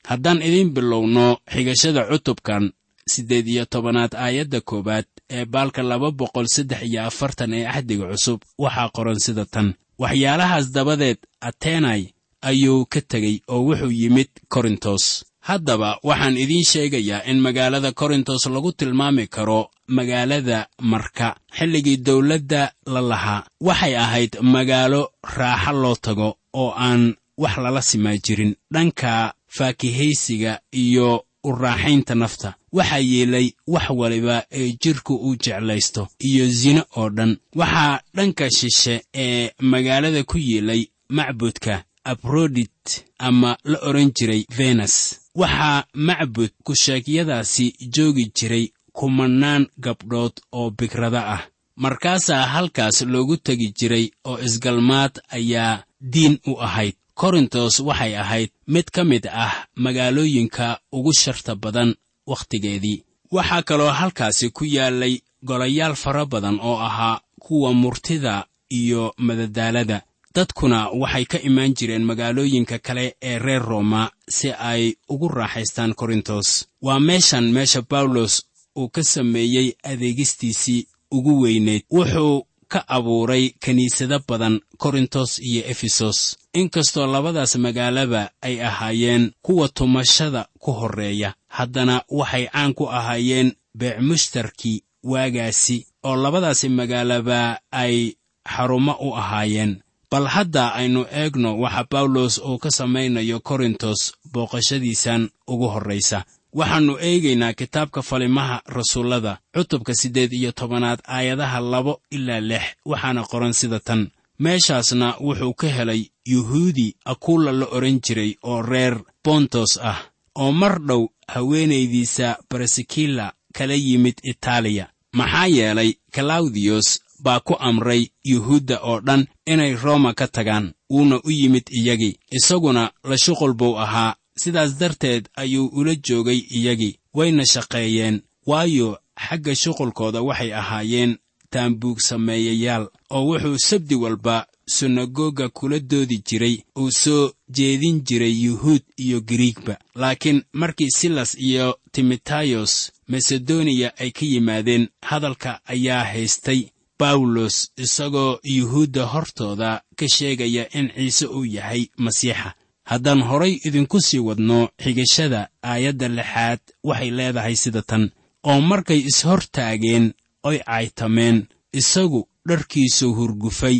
Haddaan 0.08 0.42
idiin 0.42 0.70
bilowno 0.74 1.26
xigashada 1.52 2.02
cutubkan 2.10 2.72
siddeed 3.12 3.48
iyo 3.48 3.64
tobanaad 3.64 4.14
aayadda 4.14 4.60
koowaad 4.60 5.04
ee 5.30 5.44
baalka 5.44 5.82
laba 5.82 6.10
boqol 6.10 6.46
saddex 6.54 6.82
iyo 6.82 7.00
afartan 7.06 7.52
ee 7.54 7.66
axdiga 7.66 8.06
cusub 8.12 8.40
waxaa 8.58 8.88
qoran 8.96 9.18
sida 9.24 9.44
tan 9.44 9.74
waxyaalahaas 10.02 10.66
dabadeed 10.76 11.18
atenai 11.48 12.02
ayuu 12.48 12.86
ka 12.92 13.00
tegey 13.10 13.36
oo 13.52 13.60
wuxuu 13.68 13.90
yimid 14.00 14.30
korintos. 14.52 15.04
Haddaba 15.48 15.98
waxaan 16.08 16.36
idiin 16.42 16.64
sheegayaa 16.70 17.24
in 17.30 17.38
magaalada 17.46 17.90
korintos 18.00 18.46
lagu 18.54 18.70
tilmaami 18.78 19.26
karo 19.26 19.60
magaalada 19.96 20.58
marka. 20.90 21.28
Xilligii 21.56 21.96
dawladda 22.06 22.62
la 22.94 23.00
lahaa 23.10 23.46
waxay 23.68 23.94
ahayd 24.04 24.32
magaalo 24.54 25.02
raaxa 25.36 25.72
loo 25.82 25.96
tago 26.04 26.28
oo 26.60 26.70
aan 26.86 27.02
wax 27.42 27.54
lala 27.64 27.82
simaa 27.82 28.16
jirin. 28.24 28.52
Dhanka 28.74 29.34
faakihaysiga 29.56 30.52
iyo 30.72 31.24
u 31.44 31.52
raaxaynta 31.52 32.14
nafta. 32.14 32.54
Waxaa 32.72 32.98
yeelay 32.98 33.52
wax 33.66 33.90
waliba 33.90 34.44
ee 34.50 34.72
jidhku 34.82 35.14
uu 35.14 35.36
jeclaysto 35.36 36.08
iyo 36.18 36.52
sino 36.52 36.84
oo 36.96 37.10
dhan. 37.10 37.36
Waxaa 37.54 38.00
dhanka 38.14 38.50
shishe 38.50 39.02
ee 39.14 39.50
magaalada 39.60 40.24
ku 40.24 40.38
yeelay 40.38 40.86
macbudka 41.08 41.84
abrodit 42.04 43.04
ama 43.18 43.56
la 43.64 43.78
odhan 43.88 44.10
jiray 44.16 44.44
venas 44.58 45.20
waxaa 45.34 45.84
macbud 45.94 46.50
kusheegyadaasi 46.64 47.74
joogi 47.94 48.32
jiray 48.34 48.68
kumannaan 48.92 49.66
gabdhood 49.78 50.32
oo 50.52 50.70
bigrada 50.70 51.26
ah. 51.34 51.42
Markaasaa 51.76 52.46
halkaas 52.46 53.02
loogu 53.02 53.36
tegi 53.36 53.72
jiray 53.78 54.10
oo 54.24 54.38
isgalmaad 54.38 55.20
ayaa 55.30 55.82
diin 56.12 56.38
u 56.46 56.52
ahayd 56.60 56.94
korintos 57.14 57.80
waxay 57.80 58.16
ahayd 58.16 58.50
mid 58.66 58.90
ka 58.90 59.04
mid 59.04 59.26
ah 59.26 59.52
magaalooyinka 59.76 60.78
ugu 60.92 61.12
sharta 61.12 61.54
badan 61.56 61.94
wakhtigeedii. 62.26 63.04
Waxaa 63.32 63.62
kaloo 63.62 63.90
halkaasi 63.92 64.50
ku 64.50 64.64
yaallay 64.64 65.20
golayaal 65.44 65.94
fara 65.96 66.26
badan 66.26 66.58
oo 66.60 66.78
ahaa 66.78 67.20
kuwa 67.40 67.72
murtida 67.74 68.46
iyo 68.70 69.14
madadaalada. 69.16 70.02
Dadkuna 70.34 70.88
waxay 70.88 71.24
ka 71.24 71.38
imaan 71.48 71.74
jireen 71.74 72.04
magaalooyinka 72.04 72.78
kale 72.78 73.16
ee 73.22 73.38
reer 73.38 73.62
rooma 73.62 74.10
si 74.28 74.50
ay 74.52 74.94
ugu 75.08 75.28
raaxaystaan 75.28 75.94
korintos. 75.94 76.66
Waa 76.82 77.00
meeshan 77.00 77.52
meesha 77.52 77.82
bawlos 77.90 78.42
uu 78.76 78.88
ka 78.88 79.02
sameeyey 79.02 79.72
adeegistiisii 79.82 80.86
ugu 81.10 81.40
weyneed. 81.42 81.82
Wuxuu 81.90 82.46
ka 82.68 82.84
abuuray 82.88 83.50
kiniisado 83.60 84.20
badan 84.28 84.60
korintos 84.78 85.38
iyo 85.38 85.62
efesos 85.70 86.36
inkastoo 86.52 87.06
labadaas 87.06 87.56
magaalaba 87.56 88.30
ay 88.42 88.60
ahaayeen 88.62 89.32
kuwa 89.42 89.68
tumashada 89.68 90.46
ku 90.58 90.72
horreeya 90.72 91.34
haddana 91.48 92.02
waxay 92.08 92.46
caan 92.52 92.74
ku 92.74 92.84
ahaayeen 92.90 93.52
beec 93.74 93.96
mushtarkii 94.00 94.82
waagaasi 95.02 95.86
oo 96.04 96.16
labadaasi 96.16 96.68
magaalaba 96.68 97.60
ay 97.70 98.12
xarumo 98.56 98.92
u 99.00 99.14
ahaayeen. 99.16 99.80
Bal 100.10 100.26
hadda 100.26 100.74
aynu 100.74 101.06
eegno 101.10 101.58
waxa 101.60 101.84
bawlos 101.90 102.38
uu 102.38 102.58
ka 102.58 102.70
samaynayo 102.70 103.40
korintos 103.40 104.12
booqashadiisan 104.32 105.30
ugu 105.46 105.68
horraysa. 105.68 106.24
Waxaannu 106.52 106.94
eegaynaa 107.00 107.52
kitaabka 107.52 108.02
falimaha 108.02 108.60
rasuullada 108.66 109.38
cutubka 109.54 109.94
siddeed 109.94 110.32
iyo 110.32 110.52
tobanaad 110.52 111.00
aayadaha 111.08 111.60
labo 111.60 112.00
ilaa 112.10 112.40
lix 112.40 112.62
waxaana 112.84 113.22
qoran 113.24 113.52
sida 113.52 113.80
tan 113.80 114.10
meeshaasna 114.44 115.08
wuxuu 115.26 115.54
ka 115.60 115.68
helay 115.76 116.02
yuhuudi 116.32 116.86
akulla 117.12 117.52
la 117.52 117.66
odhan 117.76 118.00
jiray 118.04 118.32
oo 118.50 118.62
reer 118.62 118.94
bontos 119.24 119.72
ah 119.90 119.98
oo 120.42 120.52
mar 120.52 120.74
dhow 120.88 121.02
haweenaydiisa 121.32 122.36
baresikila 122.50 123.32
kala 123.56 123.74
yimid 123.74 124.14
itaaliya. 124.22 124.88
Maxaa 125.12 125.46
yeelay 125.46 125.90
kalawdiyos 126.14 126.88
baa 127.24 127.40
ku 127.40 127.54
amray 127.68 128.02
yuhuudda 128.24 128.76
oo 128.82 129.00
dhan 129.00 129.26
inay 129.46 129.72
rooma 129.82 130.14
ka 130.14 130.26
tagaan 130.28 130.72
wuuna 130.90 131.20
u 131.24 131.30
yimid 131.30 131.66
iyagii 131.70 132.18
isaguna 132.30 132.90
la 133.04 133.16
shuqul 133.18 133.54
buu 133.54 133.78
ahaa 133.78 134.16
sidaas 134.36 134.78
darteed 134.78 135.28
ayuu 135.36 135.66
ula 135.66 135.94
joogay 135.94 136.40
iyagii 136.58 136.98
wayna 137.14 137.44
shaqeeyeen 137.52 138.22
waayo 138.46 138.98
xagga 139.28 139.54
shuqulkooda 139.54 140.20
waxay 140.22 140.52
ahaayeen 140.54 141.18
taambuug 141.52 141.98
sameeyayaal 142.08 142.84
oo 143.16 143.22
wuxuu 143.28 143.58
sabdi 143.68 143.94
walba 144.02 144.36
sunagoga 144.76 145.46
kula 145.48 145.78
doodi 145.90 146.16
jiray 146.28 146.56
uu 146.80 146.90
soo 147.02 147.30
jeedin 147.56 147.96
jiray 148.08 148.34
yuhuud 148.44 148.82
iyo 149.04 149.18
giriigba. 149.28 149.74
Laakiin 149.94 150.42
markii 150.52 150.90
silas 150.98 151.34
iyo 151.48 151.66
timotayos 151.92 152.92
masedoniya 153.08 153.88
ay 153.98 154.10
ka 154.10 154.24
yimaadeen 154.26 154.88
hadalka 155.02 155.60
ayaa 155.72 156.04
haystay. 156.04 156.62
Bawlos 156.98 157.56
isagoo 157.76 158.38
yuhuudda 158.44 159.02
hortooda 159.12 159.82
ka 159.96 160.06
sheegaya 160.08 160.64
in 160.78 160.88
ciise 160.96 161.26
uu 161.26 161.44
yahay 161.44 161.86
masiixa. 161.96 162.54
Haddaan 162.84 163.22
horay 163.22 163.58
idinku 163.66 164.00
sii 164.00 164.18
wadno 164.28 164.68
xigashada 164.82 165.48
aayadda 165.62 166.08
lixaad 166.08 166.60
waxay 166.84 167.10
leedahay 167.10 167.56
sida 167.56 167.82
tan. 167.82 168.10
Oo 168.44 168.60
markay 168.60 169.00
is-hortaageen 169.10 170.12
oy 170.48 170.58
caytameen 170.68 171.38
isagu 171.80 172.20
dharkiisu 172.48 173.06
hurgufay 173.16 173.78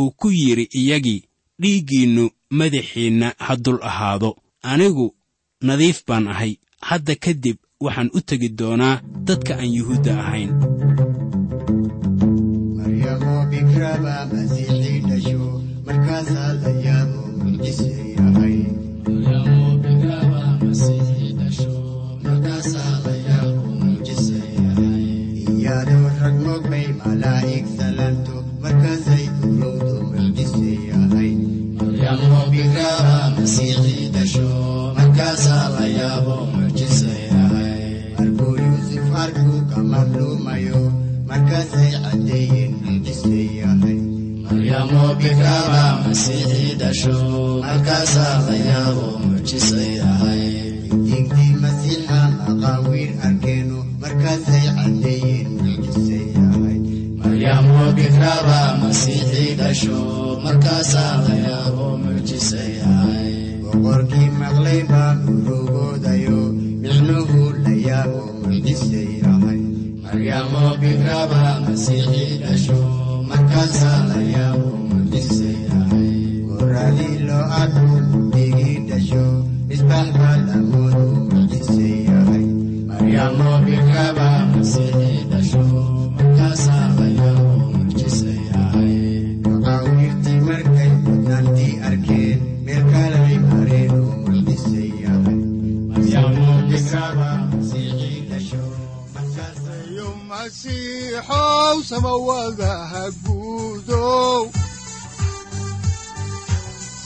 uu 0.00 0.10
ku 0.10 0.28
yidhi 0.40 0.64
iyagii 0.80 1.24
dhiiggiinnu 1.62 2.24
madaxiinna 2.58 3.28
ha 3.46 3.56
dul 3.64 3.78
ahaado. 3.90 4.30
Anigu 4.62 5.06
nadiif 5.66 5.98
baan 6.08 6.28
ahay. 6.32 6.52
Hadda 6.88 7.14
kadib 7.24 7.56
waxaan 7.84 8.10
u 8.16 8.20
tegi 8.28 8.48
doonaa 8.58 9.00
dadka 9.28 9.52
aan 9.56 9.72
yuhuudda 9.78 10.12
ahayn 10.22 10.50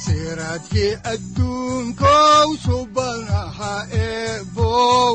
siraadkii 0.05 0.93
adduunkow 1.13 2.49
subanaha 2.65 3.73
eebow 4.07 5.15